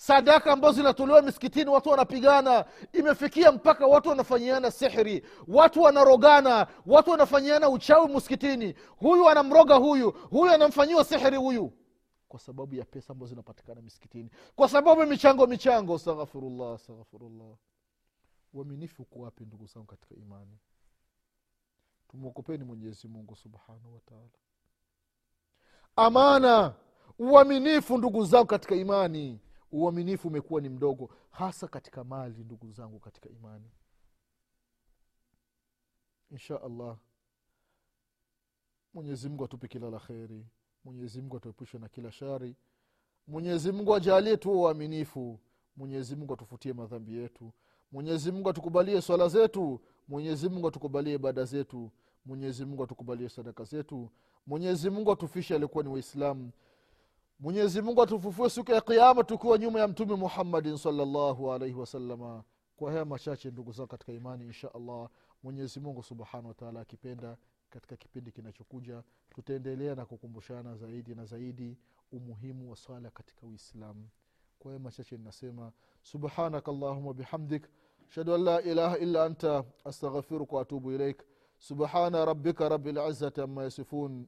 sadaka 0.00 0.52
ambazo 0.52 0.72
zinatolewa 0.74 1.22
misikitini 1.22 1.70
watu 1.70 1.88
wanapigana. 1.88 2.64
Imefikia 2.92 3.52
mpaka 3.52 3.86
watu 3.86 4.08
wanafanyiana 4.08 4.70
sihiri 4.70 5.26
watu 5.48 5.82
wanarogana 5.82 6.66
watu 6.86 7.10
wanafanyiana 7.10 7.68
uchawi 7.68 8.14
msikitini. 8.16 8.74
Huyu 8.96 9.28
anamroga 9.28 9.74
huyu 9.74 10.10
huyu 10.10 10.52
anamfanyiwa 10.52 11.04
sihiri 11.04 11.36
huyu. 11.36 11.72
Kwa 12.28 12.40
sababu 12.40 12.74
ya 12.74 12.84
pesa 12.84 13.12
ambazo 13.12 13.30
zinapatikana 13.30 13.80
misikitini. 13.82 14.30
Kwa 14.56 14.68
sababu 14.68 15.06
michango 15.06 15.46
michango. 15.46 15.94
Astaghfirullah 15.94 16.74
astaghfirullah. 16.74 17.56
Uaminifu 18.54 19.02
uko 19.02 19.18
wapi 19.20 19.44
ndugu 19.44 19.66
zangu 19.66 19.86
katika 19.86 20.14
imani? 20.14 20.58
Tumwokopeni 22.08 22.64
mwenyezi 22.64 23.08
mungu 23.08 23.36
subhanahu 23.36 23.94
wataala 23.94 24.30
amana 25.96 26.74
uaminifu 27.18 27.98
ndugu 27.98 28.24
zangu 28.24 28.46
katika 28.46 28.74
imani 28.74 29.40
uaminifu 29.72 30.28
umekuwa 30.28 30.60
ni 30.60 30.68
mdogo 30.68 31.10
hasa 31.30 31.68
katika 31.68 32.04
mali 32.04 32.44
ndugu 32.44 32.72
zangu 32.72 32.98
katika 33.00 33.28
imani. 33.28 33.70
Insha 36.30 36.62
allah 36.62 36.96
mwenyezimngu 38.94 39.44
atupe 39.44 39.68
kila 39.68 39.90
la 39.90 39.98
kheri 40.00 40.46
mwenyezimngu 40.84 41.36
atuepushe 41.36 41.78
na 41.78 41.88
kila 41.88 42.12
shari 42.12 42.56
mwenyezimngu 43.26 43.94
ajalie 43.94 44.36
tuwe 44.36 44.56
uaminifu 44.56 45.40
mwenyezimngu 45.76 46.34
atufutie 46.34 46.72
madhambi 46.72 47.16
yetu 47.16 47.52
mwenyezimngu 47.92 48.48
atukubalie 48.50 49.02
swala 49.02 49.28
zetu 49.28 49.80
mwenyezimngu 50.08 50.68
atukubalie 50.68 51.14
ibada 51.14 51.44
zetu 51.44 51.90
mwenyezimngu 52.24 52.84
atukubalie 52.84 53.28
sadaka 53.28 53.64
zetu 53.64 54.10
mwenyezimngu 54.46 55.12
atufishe 55.12 55.54
alikuwa 55.54 55.84
ni 55.84 55.90
waislamu 55.90 56.50
mwenyezi 57.40 57.82
mungu 57.82 58.02
atufufue 58.02 58.50
siku 58.50 58.70
ya 58.72 58.80
kiama 58.80 59.24
tukiwa 59.24 59.58
nyuma 59.58 59.80
ya 59.80 59.88
mtume 59.88 60.14
muhammadin 60.14 60.76
salllahu 60.76 61.52
alaihi 61.52 61.74
wasalama 61.74 62.44
kwa 62.76 62.92
haya 62.92 63.04
machache 63.04 63.50
ndugu 63.50 63.72
zangu 63.72 63.88
katika 63.88 64.12
imani 64.12 64.44
insha 64.44 64.74
allah 64.74 65.08
mwenyezi 65.42 65.80
subhanahu 66.02 66.48
wataala 66.48 66.80
akipenda 66.80 67.36
katika 67.70 67.96
kipindi 67.96 68.32
kinachokuja 68.32 69.02
tutaendelea 69.30 69.94
na 69.94 70.06
kukumbushana 70.06 70.76
zaidi 70.76 71.14
na 71.14 71.24
zaidi 71.24 71.78
umuhimu 72.12 72.70
wa 72.70 72.76
swala 72.76 73.10
katika 73.10 73.46
uislamu 73.46 74.08
kwa 74.58 74.70
haya 74.70 74.78
machache 74.78 75.16
ninasema 75.16 75.72
subhanak 76.02 76.68
allahuma 76.68 77.14
bihamdik 77.14 77.68
ashhadu 78.08 78.34
an 78.34 78.42
la 78.42 78.62
ilaha 78.62 78.98
illa 78.98 79.24
anta 79.24 79.64
astaghfiruka 79.84 80.56
waatubu 80.56 80.92
ilaik 80.92 81.22
subhana 81.58 82.24
rabika 82.24 82.68
rabi 82.68 82.92
lizati 82.92 83.40
ama 83.40 83.62
yasifun 83.62 84.26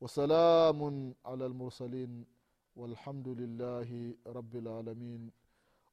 wasalamun 0.00 1.14
ala 1.24 1.48
lmursalin 1.48 2.26
والحمد 2.76 3.28
لله 3.28 4.14
رب 4.26 4.56
العالمين. 4.56 5.30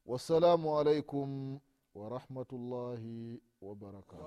والسلام 0.06 0.68
عليكم 0.68 1.58
ورحمة 1.94 2.50
الله 2.52 3.02
وبركاته. 3.62 4.18